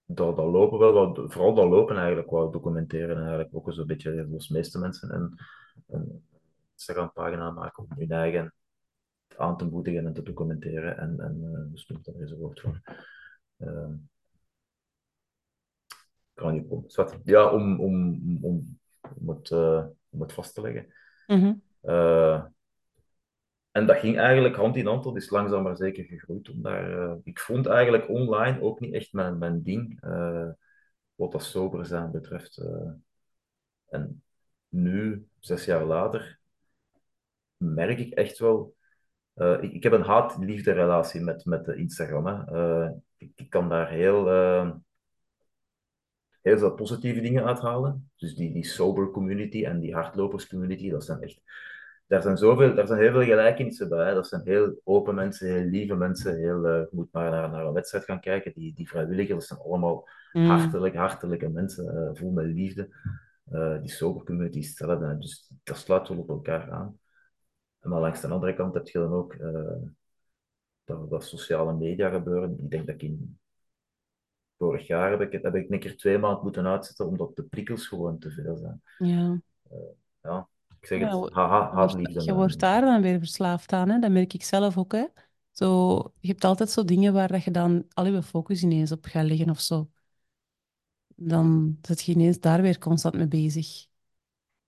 [0.05, 4.26] dat, dat lopen wel, wat, vooral dat lopen eigenlijk, wou documenteren eigenlijk ook zo'n beetje,
[4.28, 5.39] zoals de meeste mensen, een,
[5.87, 6.24] een
[6.72, 8.55] Instagram-pagina maken om hun eigen
[9.37, 10.99] aan te moedigen en te documenteren.
[10.99, 12.81] En, en uh, dus noemt daar eens een woord voor.
[13.59, 13.89] Uh,
[16.35, 17.01] kan niet.
[17.24, 18.78] Ja, om, om, om,
[19.20, 20.87] om, het, uh, om het vast te leggen.
[21.26, 21.55] Mhm.
[21.83, 22.45] Uh,
[23.70, 26.50] en dat ging eigenlijk hand in hand, dat is langzaam maar zeker gegroeid.
[26.50, 30.48] Om daar, uh, ik vond eigenlijk online ook niet echt mijn, mijn ding, uh,
[31.14, 32.58] wat dat sober zijn betreft.
[32.58, 32.90] Uh.
[33.88, 34.22] en
[34.68, 36.40] nu, zes jaar later,
[37.56, 38.74] merk ik echt wel.
[39.34, 42.26] Ik, ik, heb een haat-liefde relatie met, met Instagram.
[42.26, 42.88] Hè.
[43.16, 44.28] Ik, ik, kan daar heel,
[46.40, 48.10] heel veel positieve dingen uithalen.
[48.16, 51.40] Dus die, die sober community en die hardlopers community, dat zijn echt
[52.11, 54.08] daar zijn, zoveel, daar zijn heel veel gelijkenissen bij.
[54.08, 54.14] Hè.
[54.14, 56.38] Dat zijn heel open mensen, heel lieve mensen.
[56.38, 58.52] Heel, uh, je moet maar naar, naar een wedstrijd gaan kijken.
[58.54, 60.46] Die, die vrijwilligers, zijn allemaal Mm.
[60.46, 62.88] hartelijk, hartelijke mensen, uh, vol met liefde.
[63.52, 65.18] Uh, die sober community is hetzelfde.
[65.18, 66.98] Dus dat sluit wel op elkaar aan.
[67.80, 69.36] Maar langs de andere kant heb je dan ook
[70.84, 72.58] dat, dat sociale media gebeuren.
[72.58, 73.38] Ik denk dat ik in
[74.56, 77.86] vorig jaar heb ik, heb ik een keer twee maanden moeten uitzetten, omdat de prikkels
[77.86, 78.82] gewoon te veel zijn.
[78.98, 79.40] Ja.
[80.22, 80.48] ja.
[80.81, 81.18] Ik zeg het,
[81.83, 83.99] Je wordt, je wordt daar dan weer verslaafd aan, hè?
[83.99, 85.07] Dat merk ik zelf ook, hè?
[85.53, 89.05] Zo, je hebt altijd zo dingen waar dat je dan al je focus ineens op
[89.05, 89.91] gaat leggen of zo.
[91.16, 93.89] Dan zit je ineens daar weer constant mee bezig.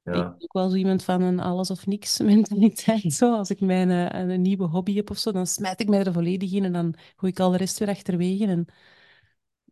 [0.05, 3.13] Ik Ja, ben ook wel zo iemand van een alles of niks mentaliteit.
[3.13, 3.37] Zo.
[3.37, 6.13] Als ik mijn, eh, een nieuwe hobby heb of zo, dan smijt ik mij er
[6.13, 8.47] volledig in en dan gooi ik al de rest weer achterwege.
[8.47, 8.67] En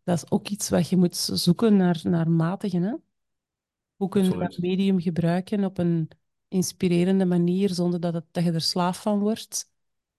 [0.05, 2.95] dat is ook iets wat je moet zoeken naar, naar matigen, hè?
[3.97, 4.61] Hoe kun je dat absoluut.
[4.61, 6.09] medium gebruiken op een
[6.51, 9.70] inspirerende manier, zonder dat, het, dat je er slaaf van wordt?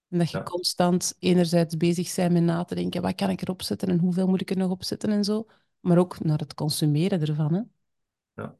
[0.08, 0.42] En dat je Ja.
[0.42, 4.26] constant enerzijds bezig bent met na te denken, wat kan ik erop zetten en hoeveel
[4.26, 5.46] moet ik er nog op zetten en zo.
[5.80, 7.60] Maar ook naar het consumeren ervan, hè?
[8.42, 8.56] Ja.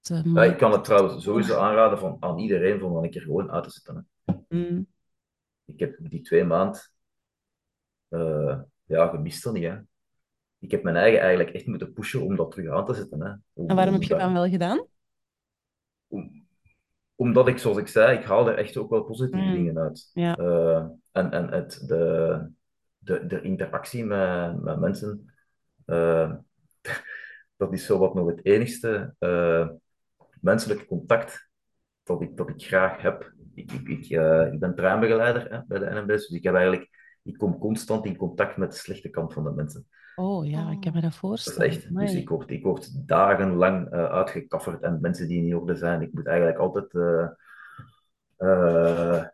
[0.00, 3.10] Het, eh, Ja, ik kan het trouwens sowieso aanraden van, aan iedereen van dan een
[3.10, 4.08] keer gewoon uit te zetten.
[4.24, 4.34] Hè.
[4.48, 4.86] Mm,
[5.64, 6.80] Ik heb die twee maanden
[8.08, 9.62] eh, ja, gemist dan niet.
[9.64, 9.78] Hè.
[10.58, 13.20] Ik heb mijn eigen eigenlijk echt moeten pushen om dat terug aan te zetten.
[13.20, 13.30] Hè.
[13.52, 14.86] Om, En waarom om heb je dat dan wel gedaan?
[16.06, 16.41] om-
[17.14, 19.52] omdat ik, zoals ik zei, ik haal er echt ook wel positieve Mm.
[19.52, 20.10] dingen uit.
[20.12, 20.36] Ja.
[20.36, 22.46] Eh, en en het, de,
[22.98, 25.32] de, de interactie met, met mensen,
[25.84, 26.32] eh,
[27.56, 29.68] dat is zo wat nog het enigste eh,
[30.40, 31.50] menselijke contact
[32.02, 33.32] dat ik, dat ik graag heb.
[33.54, 34.04] Ik, ik, ik,
[34.52, 36.90] ik ben treinbegeleider hè, bij de NMBS, dus ik heb eigenlijk,
[37.22, 39.86] ik kom constant in contact met de slechte kant van de mensen.
[40.14, 41.68] Oh ja, ik kan me dat voorstellen.
[41.68, 41.94] echt.
[41.94, 46.02] Dus ik word, ik word dagenlang eh, uitgekafferd en mensen die niet op orde zijn.
[46.02, 47.28] Ik moet eigenlijk altijd eh,
[48.36, 49.24] eh,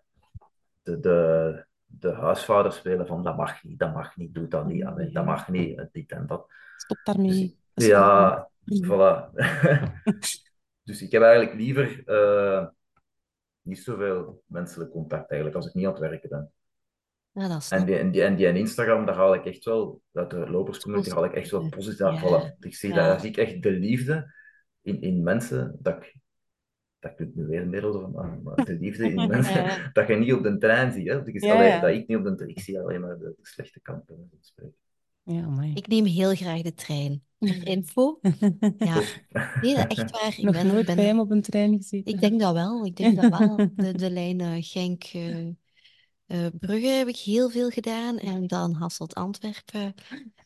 [0.83, 4.85] de, de, de huisvader spelen van dat mag niet, dat mag niet, doe dat niet,
[4.85, 6.47] allee, dat mag niet, dit en dat.
[6.77, 7.59] Stop daarmee.
[7.75, 8.51] Dus, ja,
[8.85, 9.31] voilà.
[10.89, 12.03] dus ik heb eigenlijk liever
[13.63, 16.53] niet zoveel menselijk contact eigenlijk als ik niet aan het werken ben.
[17.39, 19.65] Ja, dat is En die, en, die, en die en Instagram, daar haal ik echt
[19.65, 22.15] wel, uit de loperscommunity haal ik echt wel positief aan.
[22.15, 22.21] Ja.
[22.53, 22.59] Voilà.
[22.61, 22.95] Ik zie, Ja.
[22.95, 24.35] daar zie ik echt de liefde
[24.83, 26.17] in, in mensen, dat ik,
[26.99, 29.91] dat ik het nu weer een middel van maken, maar de liefde in mensen, Ja.
[29.93, 31.09] dat je niet op de trein ziet.
[31.09, 31.15] Hè?
[31.15, 33.35] Dat, is, Ja, allee, dat ik niet op de trein, ik zie alleen maar de,
[33.37, 34.05] de slechte kant.
[34.07, 34.77] bij wijze van spreken.
[35.23, 35.73] Ja.
[35.75, 37.23] Ik neem heel graag de trein.
[37.65, 38.19] Info.
[38.79, 39.01] Ja,
[39.63, 40.35] nee, dat echt waar.
[40.37, 42.13] Ik Nog ben, nooit ben- bij hem op een trein gezeten.
[42.13, 42.85] Ik denk dat wel.
[42.87, 43.57] Ik denk dat wel.
[43.75, 45.47] De, de lijn eh, Genk, eh,
[46.29, 48.19] eh, Brugge heb ik heel veel gedaan.
[48.19, 49.95] En dan Hasselt-Antwerpen.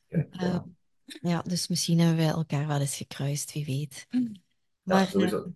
[0.08, 0.58] Kijk, Eh,
[1.04, 4.06] ja, dus misschien hebben wij elkaar wel eens gekruist, wie weet.
[4.10, 4.20] Ja,
[4.82, 5.52] Maar sowieso.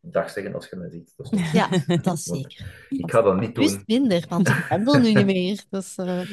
[0.00, 1.12] Dag zeggen als je mij ziet.
[1.16, 2.86] Dat is eh, ja, dat is zeker.
[2.88, 3.82] Ik ga dat niet doen.
[3.86, 5.64] minder, want ik pendel nu niet meer.
[5.70, 6.30] Dus, eh,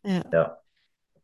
[0.00, 0.22] ja.
[0.30, 0.58] Ja.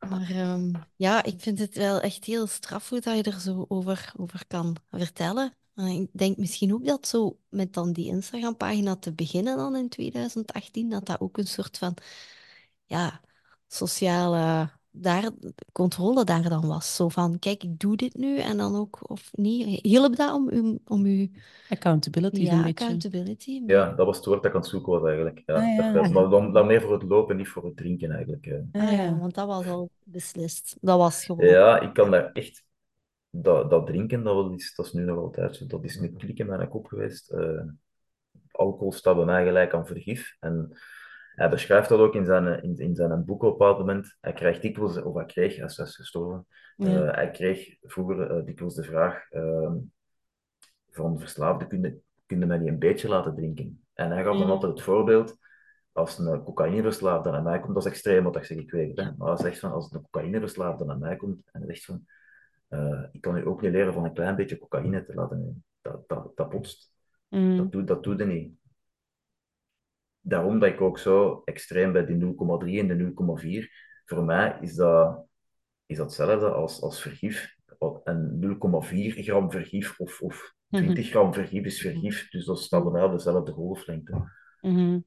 [0.09, 3.65] Maar ehm, ja, ik vind het wel echt heel straf hoe dat je er zo
[3.69, 5.57] over, over kan vertellen.
[5.75, 9.89] En ik denk misschien ook dat zo met dan die Instagram-pagina te beginnen dan in
[9.89, 11.95] 2018, dat dat ook een soort van
[12.85, 13.21] ja,
[13.69, 15.31] sociale daar,
[15.73, 16.97] controle daar dan was.
[16.97, 19.81] Zo van, kijk, ik doe dit nu en dan ook, of niet.
[19.83, 21.29] Hielp dat om, u, om uw
[21.69, 22.85] Accountability ja, een beetje.
[22.85, 23.63] accountability?
[23.67, 25.43] Ja, dat was het woord dat ik aan het zoeken was eigenlijk.
[25.47, 25.93] Ja, Ah, ja.
[25.93, 28.47] dat- maar dan, dan meer voor het lopen, niet voor het drinken eigenlijk.
[28.73, 29.19] Ah, Ah ja, ja.
[29.19, 30.77] want dat was al beslist.
[30.81, 31.47] Dat was gewoon...
[31.47, 32.65] Ja, ik kan daar echt...
[33.35, 35.67] Dat, dat drinken, dat is, dat is nu nog altijd zo.
[35.67, 37.31] Dat is een klik in mijn kop geweest.
[37.31, 37.63] Eh,
[38.51, 40.37] alcohol staat bij mij gelijk aan vergif.
[40.41, 40.69] En
[41.35, 44.17] hij beschrijft dat ook in zijn, in, in zijn boek op een bepaald moment.
[44.21, 46.87] Hij krijgt dikwijls, of hij kreeg, hij is gestorven, Ja.
[47.09, 49.77] eh, hij kreeg vroeger eh, dikwijls de vraag ehm,
[50.91, 53.85] van verslaafden, kun je, kun mij niet een beetje laten drinken?
[53.95, 55.37] En hij gaf dan altijd het voorbeeld,
[55.93, 59.17] als een cocaïneverslaafde naar mij komt, dat is extreem wat ik zeg, ik weet het.
[59.19, 62.07] Maar hij zegt van, als een cocaïneverslaafde naar mij komt en hij zegt van,
[62.73, 65.65] eh, ik kan u ook niet leren van een klein beetje cocaïne te laten nemen.
[65.81, 66.93] Dat, dat, dat botst.
[67.29, 67.57] Mm.
[67.57, 68.55] Dat doet dat doet hij niet.
[70.21, 72.25] Daarom dat ik ook zo extreem bij die 0,3
[72.79, 73.13] en de
[73.65, 73.69] 0,4.
[74.05, 75.27] Voor mij is dat,
[75.87, 77.57] is dat hetzelfde als, als vergif.
[78.05, 82.31] En 0,4 gram vergif of, of 20 gram vergif is vergif.
[82.31, 84.31] Dus dat staat op dezelfde golflengte.
[84.61, 84.99] Mhm.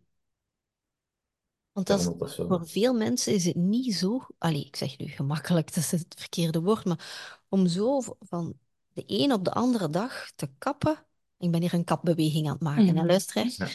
[1.75, 4.25] Want dat is, voor veel mensen is het niet zo...
[4.37, 8.53] Allee, ik zeg nu gemakkelijk, dat is het verkeerde woord, maar om zo van
[8.93, 11.05] de een op de andere dag te kappen...
[11.37, 13.05] Ik ben hier een kapbeweging aan het maken, hè, Mhm.
[13.05, 13.57] luisteraars.
[13.57, 13.67] Ja.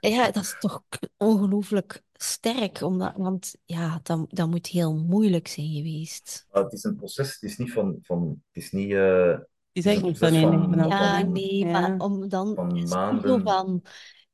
[0.10, 0.82] Ja, dat is toch
[1.16, 6.46] ongelooflijk sterk, omdat, want ja, dat, dat moet heel moeilijk zijn geweest.
[6.52, 7.98] Maar het is een proces, het is niet van...
[8.02, 8.92] van het is niet...
[8.92, 10.30] eh, Het is een eigenlijk niet
[10.74, 11.70] van Ja, nee, Ja.
[11.80, 12.54] maar om dan...
[12.54, 13.42] Van het is niet zo maanden.
[13.42, 13.82] van...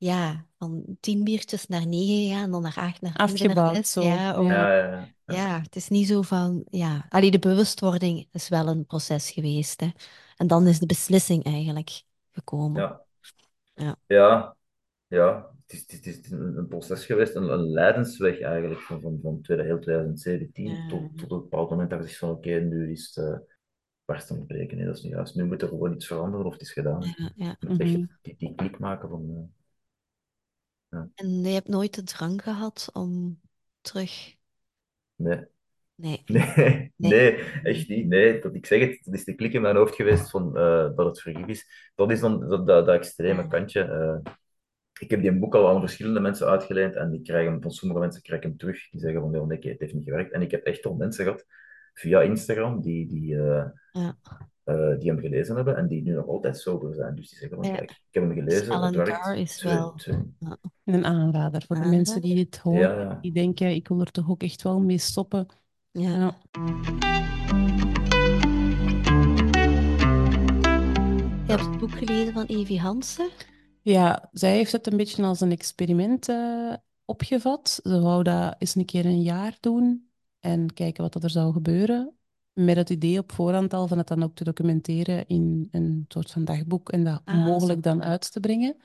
[0.03, 4.03] Ja, van tien biertjes naar negen gegaan, dan naar acht, naar naar Afgebouwd zo.
[4.03, 4.91] Ja, om- ja, ja,
[5.27, 5.35] ja.
[5.35, 7.07] Ja, het is niet zo van, ja.
[7.09, 9.89] Allee, de bewustwording is wel een proces geweest, hè.
[10.37, 12.81] En dan is de beslissing eigenlijk gekomen.
[12.83, 13.01] Ja.
[13.75, 13.97] Ja.
[14.07, 14.57] Ja,
[15.07, 15.51] ja.
[15.67, 19.41] Het is, het is, het een, proces geweest, een, een leidensweg eigenlijk, van, van, van
[19.61, 20.87] heel 2017 Ja.
[20.89, 23.37] tot, tot een bepaald moment dat je zegt van oké, nu is het uh,
[24.05, 24.77] barst aan het breken.
[24.77, 25.35] Nee, dat is niet juist.
[25.35, 27.03] Nu moet er gewoon iets veranderen of het is gedaan.
[27.17, 27.57] Ja, ja.
[27.61, 28.07] Echt Mhm.
[28.23, 29.51] die, die klik maken van...
[31.15, 33.41] En je hebt nooit de drang gehad om
[33.81, 34.35] terug...
[35.17, 35.47] nee,
[35.95, 36.23] Nee.
[36.27, 38.07] nee, nee, echt niet.
[38.07, 40.97] Nee, dat, ik zeg het, dat is de klik in mijn hoofd geweest van, eh,
[40.97, 41.91] dat het vergif is.
[41.95, 43.81] Dat is dan dat, dat, dat extreme kantje.
[43.83, 44.33] eh.
[45.01, 48.01] ik heb die boek al aan verschillende mensen uitgeleend en die krijgen, hem- van sommige
[48.01, 48.91] mensen krijg ik hem terug.
[48.91, 50.33] Die zeggen van, nee, nee, het heeft niet gewerkt.
[50.33, 51.47] En ik heb echt al mensen gehad
[51.95, 54.17] via Instagram die, die, eh, Ja.
[54.65, 57.15] Eh, die hem gelezen hebben en die nu nog altijd sober zijn.
[57.15, 57.75] Dus die zeggen van, Ja.
[57.77, 59.11] kijk, ik heb hem gelezen, het Alan werkt.
[59.21, 60.35] Carr is Twee- wel- twee-
[60.85, 62.81] Een aanrader voor de mensen die het horen.
[62.81, 63.19] Ja.
[63.21, 65.47] Die denken, ik wil er toch ook echt wel mee stoppen.
[65.91, 66.11] Ja.
[66.11, 66.35] Ja.
[71.47, 73.29] Je hebt het boek gelezen van Evie Hansen.
[73.83, 76.73] Ja, zij heeft het een beetje als een experiment eh,
[77.05, 77.81] opgevat.
[77.83, 80.09] Ze wou dat eens een keer een jaar doen
[80.41, 82.17] en kijken wat er zou gebeuren.
[82.53, 86.31] Met het idee op voorhand al van het dan ook te documenteren in een soort
[86.31, 88.77] van dagboek en dat Ah, mogelijk dan uit te brengen.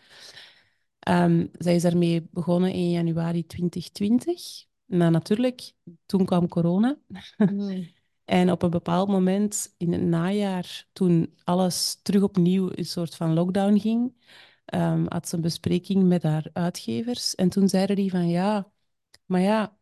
[0.99, 4.65] Ehm, zij is daarmee begonnen in januari 2020.
[4.85, 5.71] Maar natuurlijk,
[6.05, 6.97] toen kwam corona.
[7.37, 7.87] Mm.
[8.25, 13.33] En op een bepaald moment in het najaar, toen alles terug opnieuw een soort van
[13.33, 14.13] lockdown ging,
[14.65, 17.35] ehm, had ze een bespreking met haar uitgevers.
[17.35, 18.71] En toen zeiden die van ja,
[19.25, 19.76] maar ja,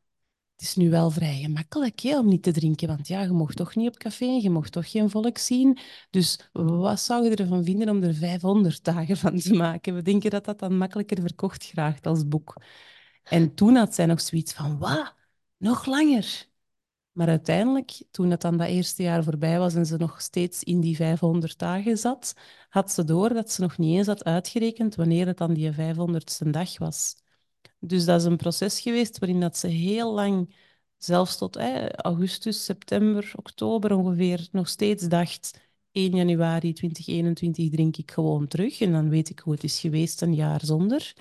[0.56, 3.76] het is nu wel vrij gemakkelijk om niet te drinken, want ja, je mocht toch
[3.76, 5.78] niet op café, je mocht toch geen volk zien.
[6.10, 9.96] Dus wat zou je ervan vinden om er 500 dagen van te maken?
[9.96, 12.56] We denken dat dat dan makkelijker verkocht geraakt als boek.
[13.24, 15.14] En toen had zij nog zoiets van, wat?
[15.58, 16.48] Nog langer?
[17.12, 20.80] Maar uiteindelijk, toen het dan dat eerste jaar voorbij was en ze nog steeds in
[20.80, 22.34] die 500 dagen zat,
[22.70, 26.50] had ze door dat ze nog niet eens had uitgerekend wanneer het dan die 500ste
[26.50, 27.16] dag was.
[27.80, 30.56] Dus dat is een proces geweest waarin dat ze heel lang,
[30.98, 35.60] zelfs tot eh, augustus, september, oktober ongeveer, nog steeds dacht,
[35.92, 40.22] 1 januari 2021 drink ik gewoon terug en dan weet ik hoe het is geweest
[40.22, 41.14] een jaar zonder.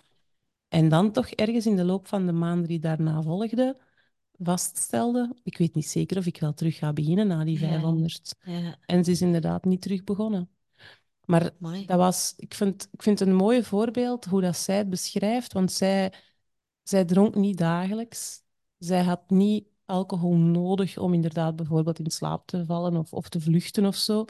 [0.68, 3.76] En dan toch ergens in de loop van de maanden die daarna volgden,
[4.38, 7.68] vaststelde, ik weet niet zeker of ik wel terug ga beginnen na die Ja.
[7.68, 8.34] 500.
[8.44, 10.48] Ja, En ze is inderdaad niet terug begonnen.
[11.24, 11.86] Maar mooi.
[11.86, 15.52] dat was, ik vind, ik vind het een mooi voorbeeld hoe dat zij het beschrijft,
[15.52, 16.12] want zij,
[16.84, 18.42] zij dronk niet dagelijks.
[18.78, 23.40] Zij had niet alcohol nodig om inderdaad bijvoorbeeld in slaap te vallen of, of te
[23.40, 24.24] vluchten of zo.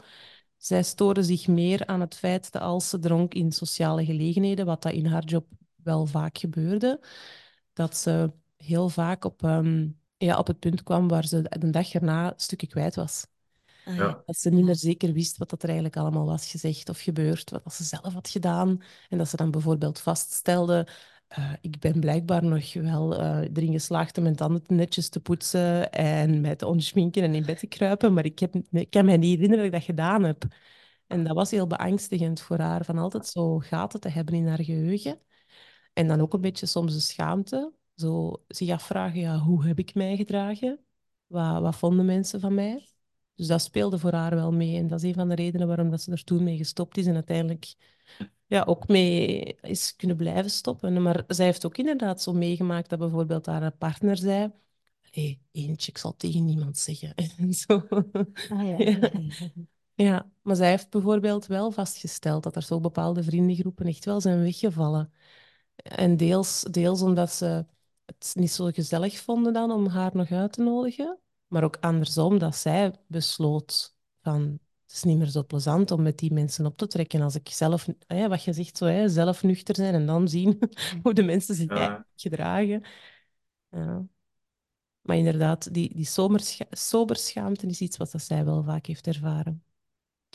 [0.57, 4.81] Zij stoorde zich meer aan het feit dat als ze dronk in sociale gelegenheden, wat
[4.81, 6.99] dat in haar job wel vaak gebeurde,
[7.73, 11.93] dat ze heel vaak op, ehm, ja, op het punt kwam waar ze de dag
[11.93, 13.27] erna stukken kwijt was.
[13.85, 14.23] Ah, Ja.
[14.25, 17.49] Dat ze niet meer zeker wist wat dat er eigenlijk allemaal was gezegd of gebeurd,
[17.49, 18.81] wat dat ze zelf had gedaan.
[19.09, 20.87] En dat ze dan bijvoorbeeld vaststelde,
[21.35, 25.91] eh, ik ben blijkbaar nog wel eh, erin geslaagd om mijn tanden netjes te poetsen
[25.91, 29.17] en mij te onschminken en in bed te kruipen, maar ik, heb, ik kan me
[29.17, 30.43] niet herinneren dat ik dat gedaan heb.
[31.07, 34.63] En dat was heel beangstigend voor haar, van altijd zo gaten te hebben in haar
[34.63, 35.19] geheugen.
[35.93, 37.73] En dan ook een beetje soms de schaamte.
[37.95, 40.79] Zo zich afvragen, ja, hoe heb ik mij gedragen?
[41.27, 42.94] Wat, wat vonden mensen van mij?
[43.35, 44.77] Dus dat speelde voor haar wel mee.
[44.77, 47.05] En dat is een van de redenen waarom dat ze er toen mee gestopt is.
[47.05, 47.75] En uiteindelijk
[48.47, 51.01] ja, ook mee is kunnen blijven stoppen.
[51.01, 54.51] Maar zij heeft ook inderdaad zo meegemaakt dat bijvoorbeeld haar partner zei...
[55.11, 57.13] Hé, eentje, ik zal tegen niemand zeggen.
[57.37, 57.87] En zo.
[58.49, 58.77] Ah, ja.
[58.77, 59.11] Ja.
[59.95, 64.41] Ja, maar zij heeft bijvoorbeeld wel vastgesteld dat er zo bepaalde vriendengroepen echt wel zijn
[64.41, 65.13] weggevallen.
[65.75, 67.65] En deels, deels omdat ze
[68.05, 72.37] het niet zo gezellig vonden dan om haar nog uit te nodigen, maar ook andersom
[72.39, 74.41] dat zij besloot van
[74.85, 77.49] het is niet meer zo plezant om met die mensen op te trekken als ik
[77.49, 80.59] zelf, hè, wat je zegt, zo, hè, zelf nuchter zijn en dan zien
[81.03, 82.05] hoe de mensen zich Ja.
[82.15, 82.83] gedragen.
[83.69, 84.05] Ja.
[85.01, 89.63] Maar inderdaad, die, die soberscha soberschaamte is iets wat dat zij wel vaak heeft ervaren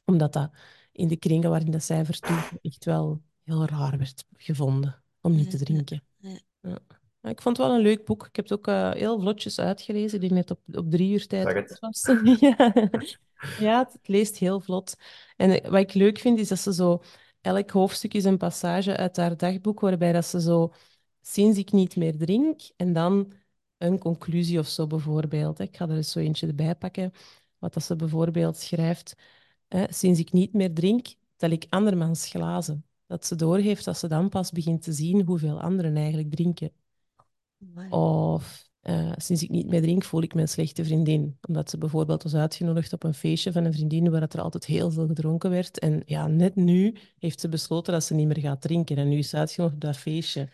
[0.05, 0.51] omdat dat
[0.93, 5.51] in de kringen waarin dat zij vertoefde echt wel heel raar werd gevonden om niet
[5.51, 6.03] te drinken.
[6.61, 6.79] ja.
[7.23, 8.27] Ik vond het wel een leuk boek.
[8.27, 10.15] Ik heb het ook eh, heel vlotjes uitgelezen.
[10.15, 12.03] Ik denk net op, op drie uur tijd was.
[12.41, 12.73] ja,
[13.59, 14.97] ja het, leest heel vlot.
[15.37, 17.03] En eh, wat ik leuk vind, is dat ze zo...
[17.41, 20.73] Elk hoofdstuk is een passage uit haar dagboek waarbij dat ze zo...
[21.23, 23.33] Sinds ik niet meer drink, en dan
[23.79, 25.59] een conclusie of zo bijvoorbeeld.
[25.59, 27.13] Ik ga er eens zo eentje erbij pakken.
[27.59, 29.17] Wat dat ze bijvoorbeeld schrijft...
[29.69, 31.07] Hè, sinds ik niet meer drink,
[31.37, 32.85] tel ik andermans glazen.
[33.07, 36.73] Dat ze doorheeft dat ze dan pas begint te zien hoeveel anderen eigenlijk drinken.
[37.89, 41.39] Of eh, sinds ik niet meer drink, voel ik me een slechte vriendin.
[41.49, 44.65] Omdat ze bijvoorbeeld was uitgenodigd op een feestje van een vriendin waar het er altijd
[44.65, 45.79] heel veel gedronken werd.
[45.79, 48.97] En ja, net nu heeft ze besloten dat ze niet meer gaat drinken.
[48.97, 50.49] En nu is ze uitgenodigd op dat feestje.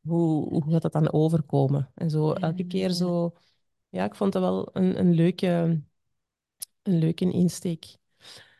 [0.00, 1.90] Hoe, hoe gaat dat dan overkomen?
[1.94, 3.32] En zo elke keer zo...
[3.88, 5.82] Ja, ik vond dat wel een, een leuke,
[6.82, 7.96] een leuke insteek.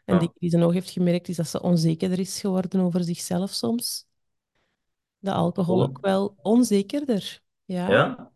[0.04, 0.32] En Ja.
[0.38, 4.06] die, ze nog heeft gemerkt, is dat ze onzekerder is geworden over zichzelf soms.
[5.18, 5.82] Dat alcohol Oh.
[5.82, 7.41] ook wel onzekerder.
[7.64, 7.90] Ja.
[7.90, 8.32] Ja?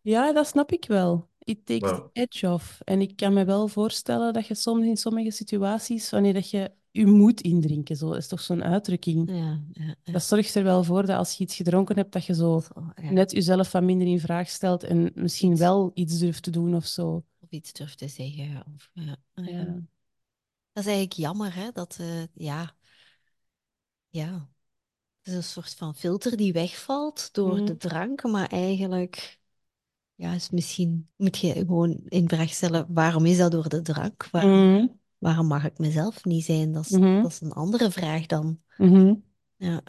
[0.00, 1.28] Ja, dat snap ik wel.
[1.38, 2.10] It takes the Wow.
[2.12, 2.80] edge off.
[2.84, 6.70] En ik kan me wel voorstellen dat je soms in sommige situaties, wanneer dat je
[6.90, 9.30] je moet indrinken, zo is toch zo'n uitdrukking.
[9.30, 10.12] Ja, ja, ja.
[10.12, 12.92] Dat zorgt er wel voor dat als je iets gedronken hebt, dat je zo Zo,
[13.02, 13.10] ja.
[13.10, 15.60] net jezelf wat minder in vraag stelt en misschien Iets.
[15.60, 17.24] wel iets durft te doen of zo.
[17.40, 18.64] Of iets durft te zeggen.
[18.74, 19.16] Of, ja.
[19.34, 19.44] Ja.
[19.44, 19.64] Ja.
[20.72, 21.70] Dat is eigenlijk jammer, hè?
[21.72, 22.74] Dat, eh, ja.
[24.08, 24.48] Ja.
[25.22, 27.64] Het is een soort van filter die wegvalt door Mhm.
[27.64, 29.38] de drank, maar eigenlijk,
[30.14, 34.28] ja, is misschien moet je gewoon in vraag stellen, waarom is dat door de drank?
[34.30, 34.86] Waar- Mhm.
[35.18, 36.72] waarom mag ik mezelf niet zijn?
[36.72, 37.22] Dat is, Mhm.
[37.22, 38.60] dat is een andere vraag dan.
[39.56, 39.82] Ja.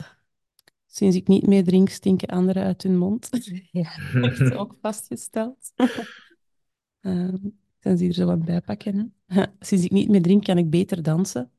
[0.88, 3.30] Sinds ik niet meer drink, stinken anderen uit hun mond.
[3.72, 3.90] Ja.
[3.90, 5.72] Heeft ze ook vastgesteld.
[7.02, 9.14] Ehm ik kan ze hier zo wat bij pakken.
[9.26, 9.44] Hè.
[9.60, 11.52] Sinds ik niet meer drink, kan ik beter dansen.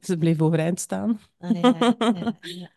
[0.00, 1.20] Ze bleef overeind staan.
[1.38, 2.70] Ah, ja, ja, ja.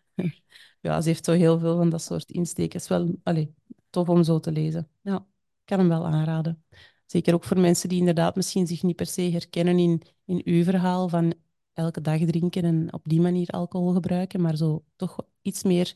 [0.84, 2.72] Ja, ze heeft zo heel veel van dat soort insteken.
[2.72, 3.54] Het is wel allee,
[3.90, 4.88] tof om zo te lezen.
[5.02, 6.64] Ja, ik kan hem wel aanraden.
[7.06, 10.64] Zeker ook voor mensen die inderdaad misschien zich niet per se herkennen in, in uw
[10.64, 11.34] verhaal van
[11.72, 15.94] elke dag drinken en op die manier alcohol gebruiken, maar zo toch iets meer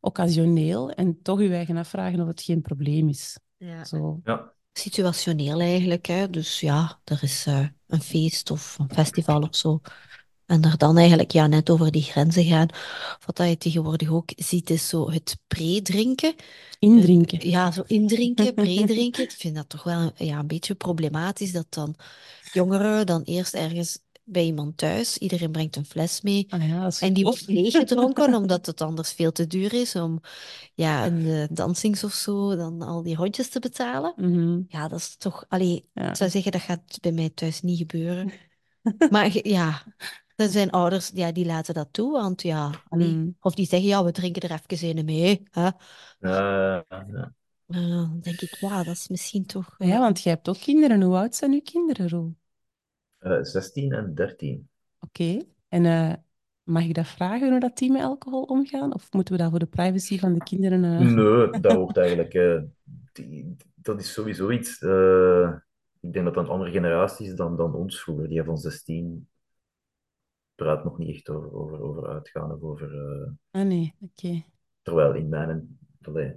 [0.00, 3.38] occasioneel en toch uw eigen afvragen of het geen probleem is.
[3.56, 3.84] Ja.
[3.84, 4.20] Zo.
[4.24, 4.52] Ja.
[4.72, 6.30] Situationeel eigenlijk, hè.
[6.30, 9.80] Dus ja, er is eh, een feest of een festival of zo.
[10.46, 12.68] En er dan eigenlijk ja, net over die grenzen gaan.
[13.26, 16.34] Wat dat je tegenwoordig ook ziet, is zo het pre-drinken.
[16.78, 17.48] Indrinken.
[17.48, 19.22] Ja, zo indrinken, pre-drinken.
[19.22, 21.94] Ik vind dat toch wel ja, een beetje problematisch dat dan
[22.52, 26.46] jongeren dan eerst ergens bij iemand thuis, iedereen brengt een fles mee.
[26.48, 30.20] Ah ja, En die wordt leeggedronken, omdat het anders veel te duur is om
[30.74, 34.12] ja, een eh, dansings of zo, dan al die rondjes te betalen.
[34.16, 34.60] Mhm.
[34.68, 35.44] Ja, dat is toch...
[35.48, 36.08] Allee, Ja.
[36.08, 38.32] ik zou zeggen, dat gaat bij mij thuis niet gebeuren.
[39.10, 39.82] Maar ja,
[40.36, 43.36] er zijn ouders ja, die laten dat toe, want ja, Mm.
[43.40, 45.42] of die zeggen, ja, we drinken er even een mee.
[45.50, 45.68] Hè?
[46.18, 47.32] Ja, ja.
[47.66, 49.74] Eh, dan denk ik, ja, dat is misschien toch...
[49.78, 51.02] eh, Ja, want jij hebt ook kinderen.
[51.02, 52.34] Hoe oud zijn uw kinderen, Roel?
[53.18, 54.68] Eh, 16 en 13.
[55.00, 55.38] Oké.
[55.68, 56.12] En eh,
[56.62, 58.94] mag ik dat vragen, hoe dat die met alcohol omgaan?
[58.94, 60.84] Of moeten we dat voor de privacy van de kinderen...
[60.84, 62.34] eh, Nee, dat wordt eigenlijk...
[62.34, 62.60] eh,
[63.12, 64.82] die, dat is sowieso iets...
[64.82, 65.52] eh,
[66.00, 68.28] ik denk dat dat een andere generatie is dan, dan ons vroeger.
[68.28, 69.28] Die van 16
[70.54, 72.94] praat nog niet echt over, over, over uitgaan of over...
[73.22, 73.30] eh,
[73.60, 73.94] Ah, nee.
[74.00, 74.44] Oké.
[74.82, 75.78] terwijl in mijn...
[76.02, 76.32] Allee,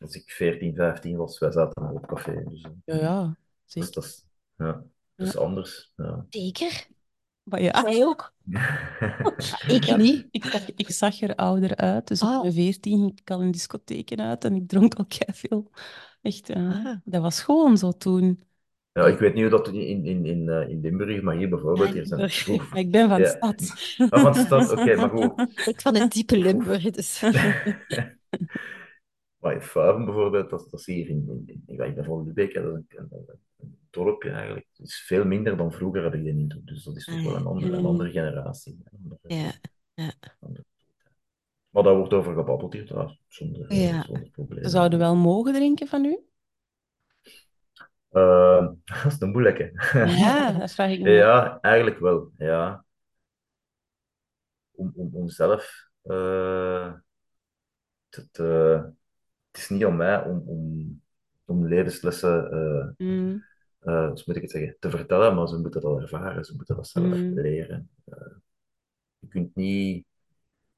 [0.00, 2.44] als ik 14, 15 was, wij zaten al op café.
[2.48, 3.22] Dus, eh, Ja, ja.
[3.22, 3.34] dat
[3.66, 3.92] is, Zeker.
[3.94, 4.26] dat is,
[4.56, 4.84] ja,
[5.14, 5.92] dat is anders.
[5.96, 6.26] Ja.
[6.30, 6.86] Zeker.
[7.42, 7.82] Maar ja.
[7.90, 8.34] Jij ook?
[9.68, 10.26] Ik niet.
[10.30, 12.08] Ik zag, ik zag er ouder uit.
[12.08, 12.36] Dus Ah.
[12.36, 15.70] op mijn veertien ging ik al in discotheken uit en ik dronk al veel.
[16.22, 16.96] Echt, eh, Ah.
[17.04, 18.42] dat was gewoon zo toen.
[18.96, 21.88] Ja, ik weet niet hoe dat in, in, in, eh, in Limburg, maar hier bijvoorbeeld,
[21.88, 23.30] Ja, hier zijn ik ben van de Ja.
[23.30, 23.72] stad.
[24.10, 25.32] Ah, van de stad, oké, maar goed.
[25.72, 27.20] Ik van het diepe Limburg, dus...
[29.40, 32.52] Maar in Faven bijvoorbeeld, dat, dat is hier in, in, in, ik ben van Lubeck,
[32.52, 34.66] hè, dat is een, een, een dorpje eigenlijk.
[34.76, 36.66] Het is veel minder dan vroeger, heb ik de indruk.
[36.66, 38.78] Dus dat is toch wel een andere, een andere generatie.
[38.84, 39.52] Een andere- Ja.
[40.40, 40.64] andere-
[41.70, 44.02] Maar daar wordt over gebabbeld hier, zonder, eh, Ja.
[44.02, 44.62] zonder probleem.
[44.64, 46.18] Ze zouden wel mogen drinken van u?
[48.16, 48.66] Eh,
[49.02, 49.70] dat is een moeilijke.
[49.92, 51.10] Ja, dat vraag ik me.
[51.10, 52.30] Ja, eigenlijk wel.
[52.38, 52.84] Ja.
[54.70, 56.92] Om, om, om zelf eh,
[58.08, 58.92] te, te-
[59.50, 61.00] het is niet aan mij om, om,
[61.44, 63.44] om levenslessen, Mm,
[63.78, 66.88] hoe moet ik het zeggen, te vertellen, maar ze moeten dat ervaren, ze moeten dat
[66.88, 67.34] zelf Mm.
[67.40, 67.90] leren.
[69.18, 70.06] Je kunt niet,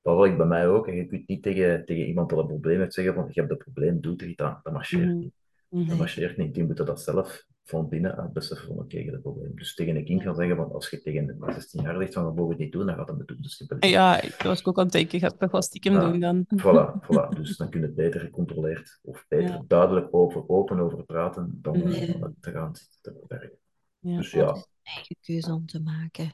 [0.02, 2.46] dat wil ik bij mij ook, en je kunt niet tegen, tegen iemand dat een
[2.46, 4.60] probleem heeft zeggen van, je hebt een probleem, doe er iets aan.
[4.62, 5.18] Dat marcheert Mhm.
[5.18, 5.32] niet.
[5.68, 5.88] Mhm.
[5.88, 6.54] Dat marcheert niet.
[6.54, 9.52] Die moeten dat zelf van binnen uit beseffen van, oké, hebt een probleem.
[9.56, 12.24] Dus tegen een kind gaan zeggen van, als je tegen een 16 jaar zegt van,
[12.26, 13.38] we mogen het niet doen, dan gaat dat het doen.
[13.40, 13.76] Dus simpel.
[13.88, 16.10] Ja, ik was ook aan het denken, ik ga het toch wel stiekem Ja.
[16.10, 16.46] doen dan.
[16.56, 17.28] Voilà, voilà.
[17.36, 19.64] Dus dan kun je het beter gecontroleerd of beter Ja.
[19.66, 22.12] duidelijk over, open over praten dan, eh, Mhm.
[22.12, 23.58] dan het te gaan zitten te verbergen.
[23.98, 24.16] Ja.
[24.16, 26.32] Dus Dat ja, is een eigen keuze om te maken.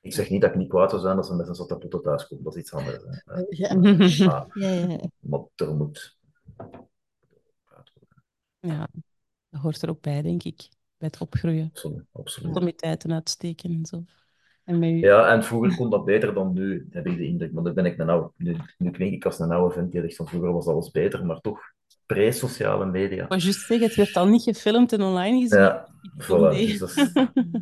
[0.00, 2.02] ik zeg niet dat ik niet kwaad zou zijn als ze met een zotte potten
[2.02, 2.44] thuis komen.
[2.44, 2.96] Dat is iets anders.
[3.24, 3.40] Hè.
[3.48, 3.74] Ja.
[3.74, 5.00] Maar, Ja, ja, ja.
[5.18, 6.18] maar er moet.
[8.60, 8.88] Ja,
[9.48, 10.68] dat hoort er ook bij, denk ik.
[10.98, 11.68] Bij het opgroeien.
[11.72, 12.04] Absoluut.
[12.12, 12.52] absoluut.
[12.52, 14.04] Comiteiten uitsteken en zo.
[14.64, 14.98] En met.
[14.98, 17.52] Ja, en vroeger kon dat beter dan nu, heb ik de indruk.
[17.52, 20.00] Maar nu ben ik een oude, nu, nu klink ik als een oude vent die
[20.00, 21.60] zegt van vroeger was alles beter, maar toch
[22.06, 23.22] pre-sociale media.
[23.22, 25.58] Ik wou juist zeggen, het werd al niet gefilmd en online gezien.
[25.60, 25.88] Ja,
[26.18, 26.56] voilà.
[26.56, 27.12] Dus dat is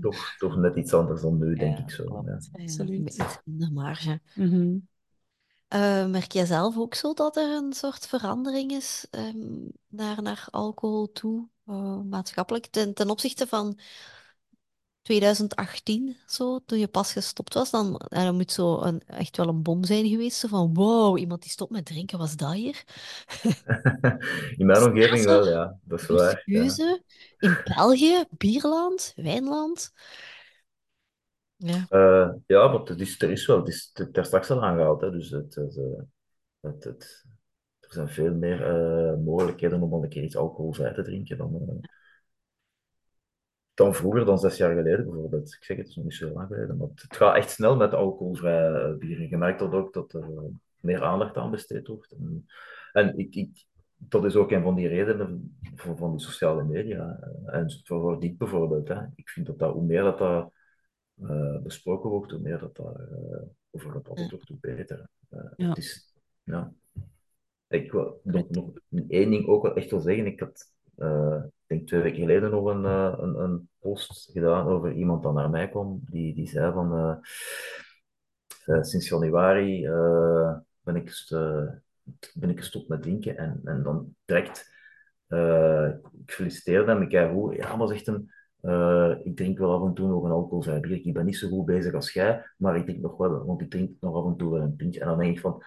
[0.01, 2.25] toch, toch net iets anders dan nu, denk Ja, ik zo.
[2.27, 2.39] Ja.
[2.63, 3.15] Absoluut.
[3.15, 4.21] iets minder marge.
[4.35, 4.77] Mhm.
[5.69, 10.47] Eh, merk jij zelf ook zo dat er een soort verandering is ehm, naar, naar
[10.51, 13.79] alcohol toe, eh, maatschappelijk, ten, ten opzichte van
[15.03, 17.71] 2018, zo, toen je pas gestopt was?
[17.71, 21.19] Dan, eh, dan moet zo een, echt wel een bom zijn geweest, zo van wow,
[21.19, 22.85] iemand die stopt met drinken, was dat hier?
[24.59, 25.79] In mijn omgeving wel, ja.
[25.85, 26.43] Dat is waar.
[26.45, 26.99] Ja.
[27.39, 29.93] In België, bierland, wijnland.
[31.59, 35.01] Ja, Eh, ja, maar het is, er is wel, het is daar straks al aangehaald.
[35.01, 36.03] Dus het, het, eh,
[36.61, 37.25] het, het-
[37.81, 41.81] er zijn veel meer eh, mogelijkheden om al een keer iets alcoholvrij te drinken dan,
[43.75, 45.55] dan vroeger, dan zes jaar geleden bijvoorbeeld.
[45.55, 47.95] Ik zeg het, is nog niet zo lang geleden, maar het, gaat echt snel met
[47.95, 49.29] alcoholvrije eh, bieren.
[49.29, 50.29] Je merkt dat ook dat er
[50.81, 52.17] meer aandacht aan besteed wordt.
[52.93, 57.19] En, ik, ik, dat is ook een van die redenen van, van die sociale media.
[57.47, 58.89] En voor, voor dit bijvoorbeeld.
[58.89, 59.03] Hè.
[59.15, 60.53] Ik vind dat, dat hoe meer dat, dat
[61.63, 65.09] besproken wordt, hoe meer dat daar eh, over gebabbeld wordt, hoe beter.
[65.29, 65.69] Eh, Ja.
[65.69, 66.73] Het is, ja.
[67.69, 68.47] Ik wil nog,
[68.89, 70.27] nog één ding ook wel echt wel zeggen.
[70.27, 74.67] Ik had, eh, ik denk twee weken geleden nog een, eh, een, een post gedaan
[74.67, 77.17] over iemand dat naar mij kwam, die, die zei van, eh,
[78.77, 81.67] eh, sinds januari eh, ben, ik eh,
[82.35, 84.73] ben ik gestopt met drinken en, en dan direct,
[85.27, 85.89] eh,
[86.25, 88.27] ik feliciteerde hem, ik zei hoe, ja, maar zegt hem,
[88.69, 91.07] eh, ik drink wel af en toe nog een alcoholvrij bier.
[91.07, 93.71] Ik ben niet zo goed bezig als jij, maar ik drink nog wel, want ik
[93.71, 95.01] drink nog af en toe wel een pintje.
[95.01, 95.63] En dan denk ik van,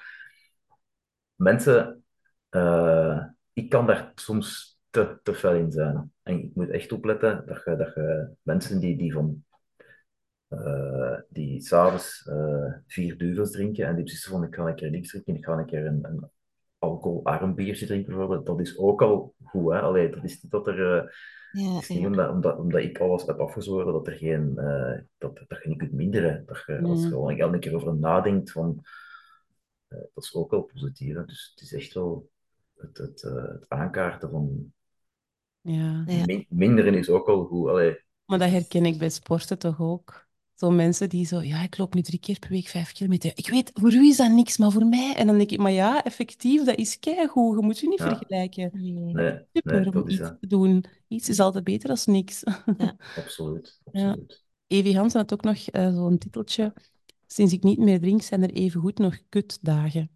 [1.35, 2.03] mensen,
[2.49, 3.23] eh,
[3.53, 6.13] ik kan daar soms te, te fel in zijn.
[6.23, 7.93] En ik moet echt opletten dat dat
[8.41, 9.43] mensen die, die van
[10.47, 14.89] eh, die s'avonds eh vier duvels drinken en die beslissen van ik ga een keer
[14.89, 16.29] niks drinken, ik ga een keer een, een
[16.77, 19.73] alcoholarm biertje drinken bijvoorbeeld, dat is ook al goed.
[19.73, 19.79] Hè?
[19.79, 21.13] Allee, dat is niet dat er...
[21.51, 22.05] ja, het is niet ja.
[22.07, 25.77] omdat, omdat, omdat ik alles heb afgezworen dat er geen, eh, dat, dat je niet
[25.77, 26.43] kunt minderen.
[26.45, 27.11] Dat je, als je Mm.
[27.11, 28.83] gewoon elke keer over nadenkt, van,
[29.87, 31.15] eh, dat is ook wel positief.
[31.15, 31.25] Hè?
[31.25, 32.29] Dus het is echt wel
[32.77, 34.73] het, het, eh, het aankaarten van
[35.61, 36.03] Ja.
[36.05, 36.25] Ja.
[36.25, 37.69] min- minderen is ook al goed.
[37.69, 40.29] Allee, Maar dat herken ik bij sporten toch ook.
[40.61, 43.31] Zo mensen die zo, ja, ik loop nu drie keer per week vijf kilometer.
[43.35, 45.13] Ik weet, voor u is dat niks, maar voor mij...
[45.15, 47.59] En dan denk ik, maar ja, effectief, dat is keigoed.
[47.59, 48.05] Je moet je niet Ja.
[48.17, 48.69] vergelijken.
[48.73, 48.91] Nee.
[48.93, 50.37] Nee, nee, Super om iets dat.
[50.41, 50.85] te doen.
[51.07, 52.43] Iets is altijd beter dan niks.
[53.15, 54.09] Absoluut, Ja.
[54.09, 54.43] absoluut.
[54.67, 56.73] Evi Hansen had ook nog eh, zo'n titeltje.
[57.27, 60.09] Sinds ik niet meer drink, zijn er evengoed nog kutdagen.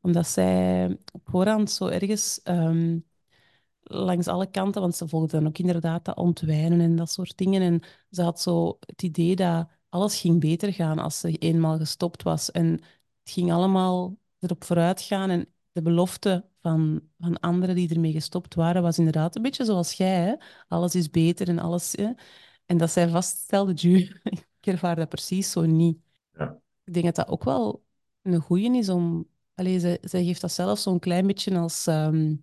[0.00, 2.98] Omdat zij op voorhand zo ergens ehm,
[3.94, 7.62] langs alle kanten, want ze volgde dan ook inderdaad dat ontwijnen en dat soort dingen.
[7.62, 7.80] En
[8.10, 12.50] ze had zo het idee dat alles ging beter gaan als ze eenmaal gestopt was.
[12.50, 12.66] En
[13.22, 15.30] het ging allemaal erop vooruit gaan.
[15.30, 19.92] En de belofte van, van anderen die ermee gestopt waren, was inderdaad een beetje zoals
[19.92, 20.20] jij.
[20.20, 20.34] Hè?
[20.68, 21.92] Alles is beter en alles.
[21.92, 22.10] Hè?
[22.66, 23.98] En dat zij vaststelde, Ju,
[24.60, 25.98] ik ervaar dat precies zo niet.
[26.32, 26.60] Ja.
[26.84, 27.84] Ik denk dat dat ook wel
[28.22, 29.30] een goeie is om...
[29.54, 32.34] Allee, zij, zij geeft dat zelf zo'n klein beetje als, ehm,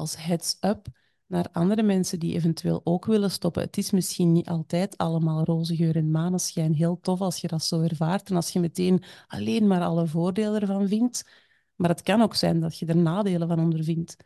[0.00, 0.86] als heads-up
[1.26, 3.62] naar andere mensen die eventueel ook willen stoppen.
[3.62, 6.74] Het is misschien niet altijd allemaal roze geur en maneschijn.
[6.74, 10.60] Heel tof als je dat zo ervaart en als je meteen alleen maar alle voordelen
[10.60, 11.30] ervan vindt.
[11.74, 14.16] Maar het kan ook zijn dat je er nadelen van ondervindt.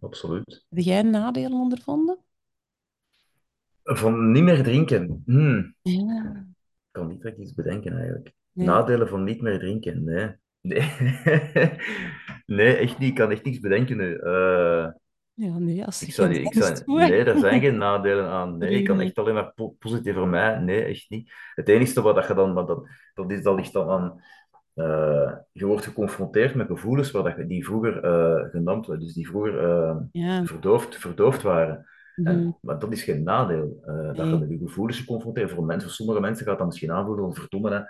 [0.00, 0.64] Absoluut.
[0.68, 2.18] Heb jij nadelen ondervonden?
[3.82, 5.22] Van niet meer drinken.
[5.26, 5.74] Hmm.
[5.82, 6.46] Ja.
[6.86, 8.34] Ik kan niet direct iets bedenken eigenlijk.
[8.52, 8.66] Nee.
[8.66, 10.36] Nadelen van niet meer drinken, nee.
[10.60, 10.92] Nee,
[12.46, 13.08] nee echt niet.
[13.08, 14.14] Ik kan echt niks bedenken nu.
[14.16, 14.88] Eh,
[15.34, 18.58] Ja, nee, als ik zou niet, ik zou, nee, daar zijn geen nadelen aan.
[18.58, 20.58] Nee, ik kan echt alleen maar po- positief voor mij.
[20.58, 21.32] Nee, echt niet.
[21.54, 24.20] Het enige wat dat je dan, maar dat, dat, is, dat ligt dan aan.
[24.74, 29.14] eh, je wordt geconfronteerd met gevoelens waar dat je, die vroeger eh genamd werden, dus
[29.14, 29.54] die vroeger
[30.12, 30.44] Ja.
[30.44, 31.86] verdoofd, verdoofd waren.
[32.14, 32.50] En, Mhm.
[32.60, 33.80] maar dat is geen nadeel.
[33.84, 34.38] dat je Nee.
[34.38, 37.76] met je gevoelens geconfronteerd Voor, mensen, voor sommige mensen gaat dat misschien aanvoelen van hè,
[37.78, 37.84] eh,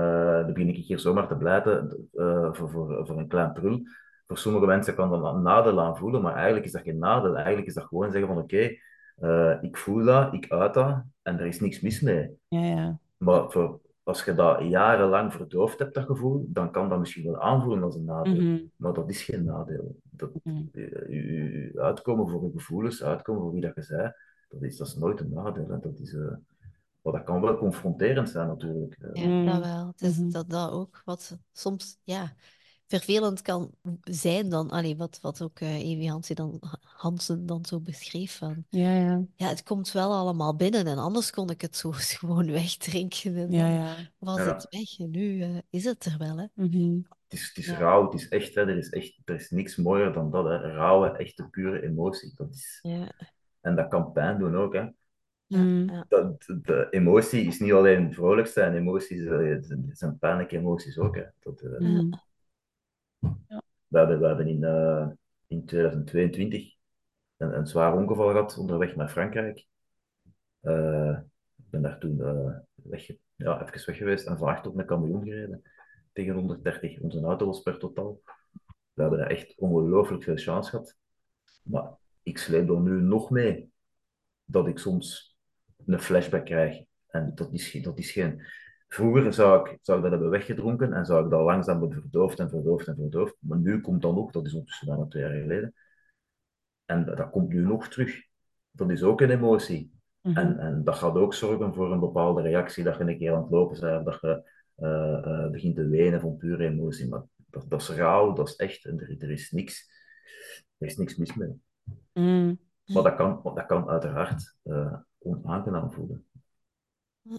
[0.00, 3.80] dan begin ik hier zomaar te blijten eh, voor, voor, voor een klein prul.
[4.26, 7.36] Voor sommige mensen kan dat een nadeel aanvoelen, maar eigenlijk is dat geen nadeel.
[7.36, 8.70] Eigenlijk is dat gewoon zeggen van oké,
[9.16, 12.30] eh, ik voel dat, ik uit dat en er is niks mis mee.
[12.48, 12.98] Ja, ja.
[13.16, 17.40] Maar voor, als je dat jarenlang verdoofd hebt, dat gevoel, dan kan dat misschien wel
[17.40, 18.42] aanvoelen als een nadeel.
[18.42, 18.58] Mhm.
[18.76, 19.96] Maar dat is geen nadeel.
[20.10, 20.62] Dat, Mhm.
[20.72, 24.14] je, je- je uitkomen voor je gevoelens, uitkomen voor wie dat je bent,
[24.48, 25.68] dat is, dat is nooit een nadeel.
[25.68, 25.78] Hè.
[25.78, 26.32] Dat, is, eh,
[27.02, 28.96] maar dat kan wel confronterend zijn natuurlijk.
[29.00, 29.46] Eh, Ja, Mm.
[29.46, 29.86] dat wel.
[29.86, 30.30] Het is Mhm.
[30.30, 32.32] dat, dat ook wat soms ja,
[32.86, 34.70] vervelend kan zijn dan.
[34.70, 38.64] Allee, wat, wat ook eh Evi Hansen dan, Hansen dan zo beschreef van.
[38.68, 39.24] Ja, ja.
[39.36, 41.90] Ja, het komt wel allemaal binnen en anders kon ik het zo
[42.20, 43.94] gewoon wegdrinken en Ja, dan ja.
[44.18, 44.44] was Ja.
[44.54, 44.98] het weg.
[44.98, 46.46] En nu eh, is het er wel, hè.
[46.54, 46.96] Mhm.
[47.28, 47.78] Het is, het is Ja.
[47.78, 48.60] rauw, het is echt, hè.
[48.60, 50.44] Er, is echt, er is niks mooier dan dat.
[50.44, 50.56] Hè.
[50.56, 52.32] Rauwe, echte, pure emotie.
[52.36, 53.12] Dat is, Ja,
[53.60, 54.74] en dat kan pijn doen ook.
[54.74, 54.86] Hè.
[55.58, 56.04] Ja, ja.
[56.08, 59.56] Dat, de emotie is niet alleen vrolijk zijn, emoties eh,
[59.92, 61.16] zijn- pijnlijke emoties ook.
[61.16, 61.24] Hè.
[61.40, 62.10] Dat, eh, Mhm.
[63.88, 65.08] we, hebben, we hebben in, eh,
[65.46, 66.74] in 2022
[67.36, 69.66] een, een zwaar ongeval gehad onderweg naar Frankrijk.
[70.60, 71.18] Eh,
[71.56, 75.24] ik ben daar toen eh, weg, ja, even weg geweest en vaart op een camion
[75.24, 75.62] gereden.
[76.12, 77.00] Tegen 130.
[77.00, 78.20] Onze auto was per totaal.
[78.92, 80.96] We hebben daar echt ongelooflijk veel chance gehad.
[81.62, 81.90] Maar
[82.22, 83.70] ik sleep er nu nog mee
[84.44, 85.31] dat ik soms
[85.86, 86.84] een flashback krijg.
[87.08, 88.42] En dat is, dat is geen...
[88.88, 92.38] Vroeger zou ik, zou ik dat hebben weggedronken en zou ik dat langzaam hebben verdoofd
[92.38, 93.36] en verdoofd en verdoofd.
[93.38, 95.74] Maar nu komt dat nog, dat is ondertussen bijna twee jaar geleden.
[96.84, 98.22] En dat komt nu nog terug.
[98.70, 99.92] Dat is ook een emotie.
[100.20, 100.36] Mhm.
[100.36, 103.42] En, en dat gaat ook zorgen voor een bepaalde reactie, dat je een keer aan
[103.42, 107.08] het lopen bent, dat je eh, eh, begint te wenen van pure emotie.
[107.08, 109.90] Maar dat, dat is rauw, dat is echt, en er, er is niks,
[110.78, 111.60] er is niks mis mee.
[112.12, 112.54] Mhm.
[112.86, 114.94] Maar dat kan, dat kan uiteraard eh,
[115.24, 116.24] onaangenaam voelen.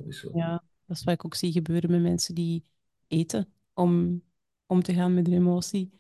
[0.10, 0.30] Zo.
[0.34, 2.64] Ja, dat is wat ik ook zie gebeuren met mensen die
[3.08, 4.24] eten om
[4.66, 5.92] om te gaan met hun emotie.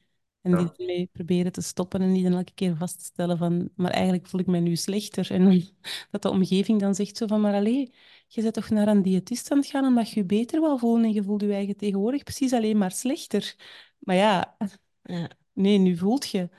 [0.42, 0.74] En die Ja.
[0.78, 4.48] ermee proberen te stoppen en die dan elke keer vaststellen van, maar eigenlijk voel ik
[4.48, 5.32] mij nu slechter.
[5.32, 5.62] En dan,
[6.12, 7.94] dat de omgeving dan zegt zo van, maar allee,
[8.28, 11.04] je bent toch naar een diëtist aan het gaan omdat je je beter wil voelen
[11.06, 13.56] en je voelt je eigen tegenwoordig precies alleen maar slechter.
[14.00, 14.58] Maar ja,
[15.04, 15.30] Ja.
[15.54, 16.50] nee, nu voelt je.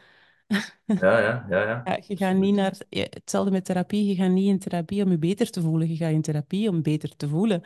[1.01, 1.83] Ja, ja, ja, ja.
[1.85, 5.19] Ja, je gaat niet naar, hetzelfde met therapie, je gaat niet in therapie om je
[5.19, 7.63] beter te voelen, je gaat in therapie om beter te voelen.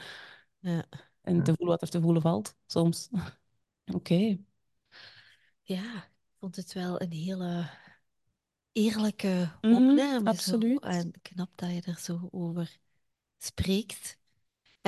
[0.58, 0.84] Ja.
[1.20, 3.08] En te voelen wat er te voelen valt, soms.
[3.94, 4.38] Oké.
[5.62, 7.70] Ja, ik vond het wel een hele
[8.72, 10.36] eerlijke Mhm, opname.
[10.36, 10.52] zo.
[10.56, 10.80] absoluut.
[10.80, 12.78] En knap dat je er zo over
[13.38, 14.17] spreekt.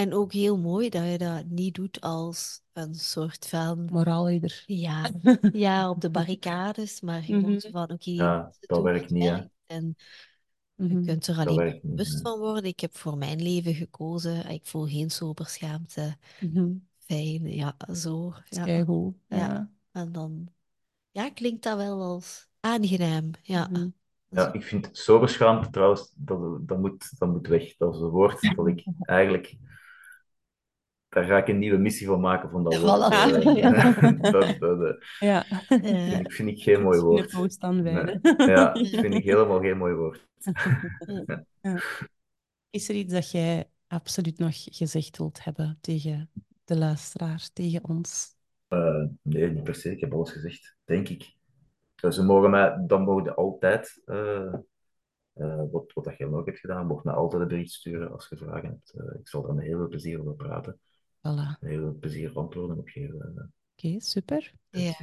[0.00, 4.62] En ook heel mooi dat je dat niet doet als een soort van, Moraalridder.
[4.66, 5.10] ja,
[5.52, 7.58] ja, op de barricades, maar gewoon Mhm.
[7.58, 9.42] zo van, oké, Ja, dit is dat werkt niet, hè.
[9.66, 9.96] En
[10.74, 11.04] je Mhm.
[11.04, 11.94] kunt er alleen maar werkt niet.
[11.94, 12.64] bewust van worden.
[12.64, 14.48] Ik heb voor mijn leven gekozen.
[14.48, 16.16] Ik voel geen soberschaamte.
[16.40, 16.72] Mhm.
[16.98, 18.30] Fijn, ja, zo.
[18.30, 18.66] Dat is Ja.
[18.66, 18.84] Ja.
[19.28, 19.70] Ja.
[19.92, 20.48] En dan
[21.10, 23.30] ja, klinkt dat wel als aangenaam.
[23.42, 23.68] Ja.
[23.68, 23.88] Mhm.
[24.28, 27.76] Ja, ik vind soberschaamte trouwens, dat, dat, moet, dat moet weg.
[27.76, 29.56] Dat is een woord dat ik eigenlijk
[31.10, 33.14] daar ga ik een nieuwe missie van maken van dat Ja, woord.
[33.14, 33.46] voilà.
[33.46, 33.92] eh, Ja.
[34.30, 35.44] dat, dat, eh, Ja.
[35.68, 35.78] Eh,
[36.10, 37.30] vind, ik, vind ik geen mooi In woord.
[37.30, 38.18] de post aanwijden.
[38.22, 38.48] Nee.
[38.48, 40.26] Ja, dat vind ik helemaal geen mooi woord.
[42.70, 46.30] Is er iets dat jij absoluut nog gezegd wilt hebben tegen
[46.64, 48.34] de luisteraar, tegen ons?
[48.68, 49.90] Eh, nee, niet per se.
[49.90, 51.34] Ik heb alles gezegd, denk ik.
[51.94, 54.54] Dus ze mogen mij, dan mogen ze altijd, eh,
[55.32, 58.28] eh, wat, wat dat jij ook hebt gedaan, mocht mij altijd een bericht sturen als
[58.28, 58.92] je vragen hebt.
[58.92, 60.80] Eh, ik zal er met heel veel plezier over praten.
[61.20, 61.58] Voilà.
[61.60, 63.20] Met heel veel plezier antwoorden op geven.
[63.36, 63.44] Eh,
[63.76, 64.52] Oké, super.
[64.70, 64.94] Ja.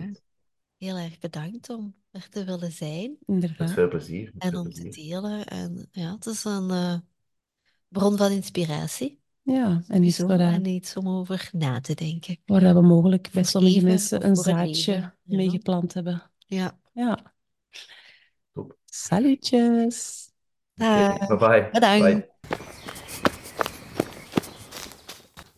[0.77, 3.71] heel erg bedankt om er te willen zijn Met Inderdaad.
[3.71, 4.31] veel plezier.
[4.33, 5.45] Met en veel om te delen.
[5.45, 6.97] En ja, het is een eh,
[7.87, 9.19] bron van inspiratie.
[9.41, 12.37] Ja, en iets waar, en iets om over na te denken.
[12.45, 14.93] waar we mogelijk bij Voor sommige mensen een zaadje leven,
[15.23, 15.37] ja.
[15.37, 16.31] mee geplant hebben.
[16.45, 17.33] Ja, Ja.
[18.53, 18.77] Top.
[18.85, 20.29] Salutjes.
[20.73, 21.69] Bye bye.
[21.71, 22.03] Bedankt.
[22.05, 22.29] Bye.